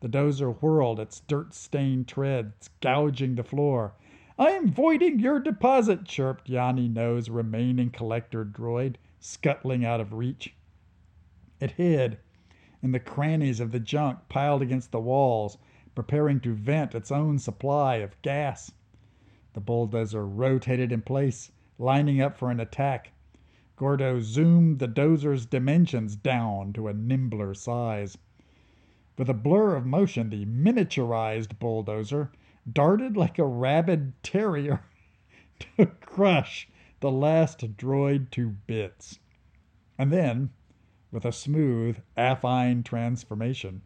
The 0.00 0.08
dozer 0.08 0.50
whirled 0.60 1.00
its 1.00 1.20
dirt 1.20 1.54
stained 1.54 2.08
treads, 2.08 2.68
gouging 2.82 3.36
the 3.36 3.42
floor. 3.42 3.94
I 4.38 4.52
am 4.52 4.70
voiding 4.70 5.18
your 5.18 5.40
deposit, 5.40 6.06
chirped 6.06 6.48
Yanni 6.48 6.88
No's 6.88 7.28
remaining 7.28 7.90
collector 7.90 8.46
droid, 8.46 8.96
scuttling 9.20 9.84
out 9.84 10.00
of 10.00 10.14
reach. 10.14 10.54
It 11.60 11.72
hid 11.72 12.16
in 12.82 12.92
the 12.92 12.98
crannies 12.98 13.60
of 13.60 13.72
the 13.72 13.78
junk 13.78 14.20
piled 14.30 14.62
against 14.62 14.90
the 14.90 15.02
walls, 15.02 15.58
preparing 15.94 16.40
to 16.40 16.54
vent 16.54 16.94
its 16.94 17.12
own 17.12 17.38
supply 17.38 17.96
of 17.96 18.22
gas. 18.22 18.72
The 19.52 19.60
bulldozer 19.60 20.26
rotated 20.26 20.92
in 20.92 21.02
place, 21.02 21.52
lining 21.78 22.22
up 22.22 22.38
for 22.38 22.50
an 22.50 22.58
attack. 22.58 23.12
Gordo 23.76 24.18
zoomed 24.20 24.78
the 24.78 24.88
dozer's 24.88 25.44
dimensions 25.44 26.16
down 26.16 26.72
to 26.72 26.88
a 26.88 26.94
nimbler 26.94 27.52
size. 27.52 28.16
With 29.18 29.28
a 29.28 29.34
blur 29.34 29.76
of 29.76 29.84
motion, 29.84 30.30
the 30.30 30.46
miniaturized 30.46 31.58
bulldozer 31.58 32.32
darted 32.70 33.16
like 33.16 33.38
a 33.38 33.46
rabid 33.46 34.12
terrier 34.22 34.84
to 35.58 35.86
crush 35.86 36.68
the 37.00 37.10
last 37.10 37.76
droid 37.76 38.30
to 38.30 38.48
bits. 38.48 39.18
And 39.98 40.12
then, 40.12 40.50
with 41.10 41.24
a 41.24 41.32
smooth, 41.32 41.98
affine 42.16 42.84
transformation. 42.84 43.82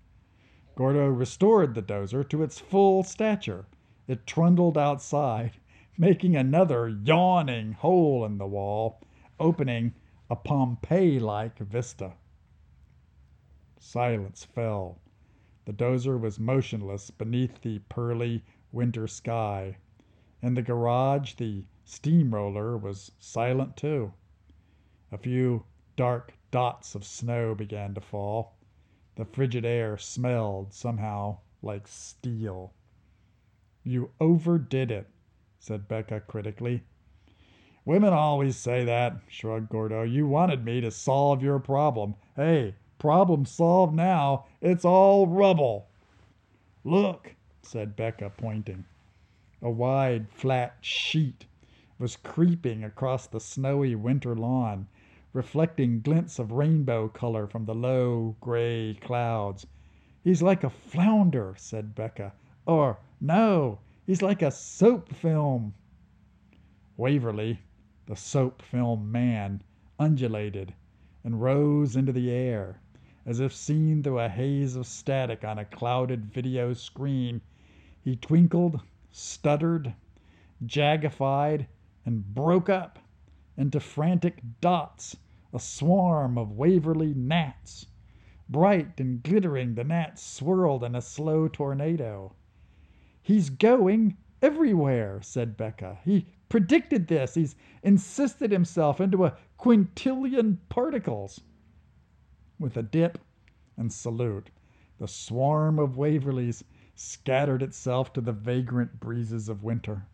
Gordo 0.76 1.08
restored 1.08 1.74
the 1.74 1.82
dozer 1.82 2.28
to 2.28 2.42
its 2.42 2.60
full 2.60 3.02
stature. 3.02 3.66
It 4.06 4.26
trundled 4.26 4.76
outside, 4.76 5.52
making 5.98 6.36
another 6.36 6.88
yawning 6.88 7.72
hole 7.72 8.24
in 8.24 8.36
the 8.38 8.46
wall, 8.46 9.00
opening 9.40 9.94
a 10.28 10.36
Pompeii 10.36 11.18
like 11.18 11.58
vista. 11.58 12.12
Silence 13.78 14.44
fell. 14.44 15.00
The 15.64 15.72
dozer 15.72 16.20
was 16.20 16.38
motionless 16.38 17.10
beneath 17.10 17.62
the 17.62 17.78
pearly 17.88 18.44
winter 18.72 19.06
sky. 19.06 19.76
In 20.42 20.54
the 20.54 20.62
garage, 20.62 21.34
the 21.34 21.64
steamroller 21.84 22.76
was 22.76 23.12
silent 23.18 23.76
too. 23.76 24.12
A 25.12 25.18
few 25.18 25.64
dark 25.96 26.32
Dots 26.56 26.94
of 26.94 27.04
snow 27.04 27.54
began 27.54 27.92
to 27.92 28.00
fall. 28.00 28.56
The 29.16 29.26
frigid 29.26 29.66
air 29.66 29.98
smelled, 29.98 30.72
somehow, 30.72 31.40
like 31.60 31.86
steel. 31.86 32.72
You 33.84 34.12
overdid 34.18 34.90
it, 34.90 35.06
said 35.58 35.86
Becca 35.86 36.20
critically. 36.20 36.82
Women 37.84 38.14
always 38.14 38.56
say 38.56 38.84
that, 38.84 39.20
shrugged 39.28 39.68
Gordo. 39.68 40.02
You 40.02 40.26
wanted 40.26 40.64
me 40.64 40.80
to 40.80 40.90
solve 40.90 41.42
your 41.42 41.58
problem. 41.58 42.14
Hey, 42.34 42.74
problem 42.98 43.44
solved 43.44 43.94
now. 43.94 44.46
It's 44.62 44.84
all 44.84 45.26
rubble. 45.26 45.90
Look, 46.84 47.35
said 47.66 47.96
Becca, 47.96 48.30
pointing. 48.36 48.84
A 49.60 49.70
wide, 49.70 50.28
flat 50.30 50.76
sheet 50.80 51.46
was 51.98 52.16
creeping 52.16 52.84
across 52.84 53.26
the 53.26 53.40
snowy 53.40 53.94
winter 53.94 54.34
lawn 54.34 54.86
reflecting 55.36 56.00
glints 56.00 56.38
of 56.38 56.50
rainbow 56.50 57.08
color 57.08 57.46
from 57.46 57.66
the 57.66 57.74
low, 57.74 58.34
gray 58.40 58.96
clouds. 59.02 59.66
He's 60.24 60.40
like 60.40 60.64
a 60.64 60.70
flounder, 60.70 61.54
said 61.58 61.94
Becca. 61.94 62.32
Or, 62.64 62.98
no, 63.20 63.78
he's 64.06 64.22
like 64.22 64.40
a 64.40 64.50
soap 64.50 65.12
film. 65.14 65.74
Waverly, 66.96 67.60
the 68.06 68.16
soap 68.16 68.62
film 68.62 69.12
man, 69.12 69.62
undulated 69.98 70.72
and 71.22 71.42
rose 71.42 71.96
into 71.96 72.12
the 72.12 72.30
air, 72.30 72.80
as 73.26 73.38
if 73.38 73.54
seen 73.54 74.02
through 74.02 74.20
a 74.20 74.30
haze 74.30 74.74
of 74.74 74.86
static 74.86 75.44
on 75.44 75.58
a 75.58 75.66
clouded 75.66 76.32
video 76.32 76.72
screen. 76.72 77.42
He 78.06 78.14
twinkled, 78.14 78.82
stuttered, 79.10 79.92
jagified, 80.64 81.66
and 82.04 82.24
broke 82.24 82.68
up 82.68 83.00
into 83.56 83.80
frantic 83.80 84.40
dots 84.60 85.16
a 85.52 85.58
swarm 85.58 86.38
of 86.38 86.52
Waverly 86.52 87.14
gnats. 87.14 87.86
Bright 88.48 89.00
and 89.00 89.24
glittering, 89.24 89.74
the 89.74 89.82
gnats 89.82 90.22
swirled 90.22 90.84
in 90.84 90.94
a 90.94 91.00
slow 91.00 91.48
tornado. 91.48 92.36
He's 93.20 93.50
going 93.50 94.16
everywhere, 94.40 95.20
said 95.20 95.56
Becca. 95.56 95.98
He 96.04 96.28
predicted 96.48 97.08
this. 97.08 97.34
He's 97.34 97.56
insisted 97.82 98.52
himself 98.52 99.00
into 99.00 99.24
a 99.24 99.36
quintillion 99.58 100.58
particles. 100.68 101.40
With 102.60 102.76
a 102.76 102.84
dip 102.84 103.18
and 103.76 103.92
salute, 103.92 104.50
the 104.98 105.08
swarm 105.08 105.80
of 105.80 105.96
Waverlys 105.96 106.62
scattered 106.96 107.62
itself 107.62 108.12
to 108.12 108.20
the 108.20 108.32
vagrant 108.32 108.98
breezes 108.98 109.48
of 109.48 109.62
winter. 109.62 110.06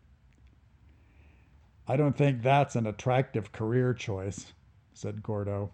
I 1.87 1.95
don't 1.97 2.15
think 2.17 2.41
that's 2.41 2.75
an 2.75 2.85
attractive 2.85 3.51
career 3.51 3.93
choice, 3.93 4.53
said 4.93 5.23
Gordo. 5.23 5.71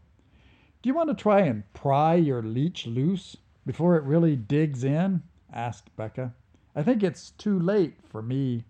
Do 0.81 0.89
you 0.89 0.93
want 0.93 1.09
to 1.09 1.15
try 1.15 1.41
and 1.41 1.71
pry 1.73 2.15
your 2.15 2.41
leech 2.41 2.87
loose 2.87 3.35
before 3.65 3.97
it 3.97 4.03
really 4.03 4.35
digs 4.35 4.83
in? 4.83 5.23
asked 5.51 5.95
Becca. 5.95 6.33
I 6.75 6.83
think 6.83 7.03
it's 7.03 7.31
too 7.31 7.59
late 7.59 7.95
for 8.03 8.21
me. 8.21 8.63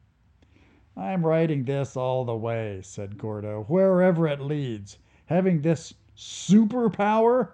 I'm 0.98 1.26
riding 1.26 1.66
this 1.66 1.96
all 1.96 2.26
the 2.26 2.36
way, 2.36 2.80
said 2.82 3.18
Gordo, 3.18 3.64
wherever 3.68 4.28
it 4.28 4.42
leads. 4.42 4.98
Having 5.28 5.62
this 5.62 5.94
superpower, 6.18 7.52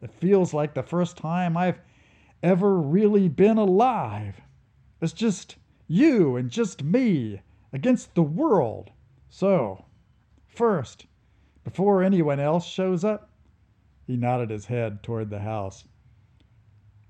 it 0.00 0.12
feels 0.12 0.54
like 0.54 0.74
the 0.74 0.82
first 0.82 1.16
time 1.16 1.56
I've 1.56 1.80
ever 2.42 2.78
really 2.78 3.28
been 3.28 3.58
alive. 3.58 4.40
It's 5.00 5.12
just 5.12 5.56
you 5.86 6.36
and 6.36 6.50
just 6.50 6.82
me 6.82 7.40
against 7.72 8.14
the 8.14 8.22
world. 8.22 8.90
So, 9.28 9.84
first, 10.46 11.06
before 11.64 12.02
anyone 12.02 12.40
else 12.40 12.66
shows 12.66 13.04
up? 13.04 13.30
He 14.06 14.16
nodded 14.16 14.50
his 14.50 14.66
head 14.66 15.02
toward 15.02 15.30
the 15.30 15.40
house. 15.40 15.84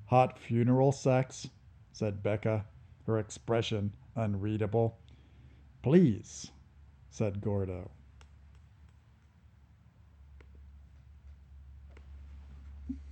Hot 0.07 0.39
funeral 0.39 0.93
sex? 0.93 1.49
said 1.93 2.23
Becca, 2.23 2.67
her 3.07 3.19
expression 3.19 3.93
unreadable. 4.15 4.99
Please, 5.83 6.53
said 7.11 7.41
Gordo. 7.41 7.91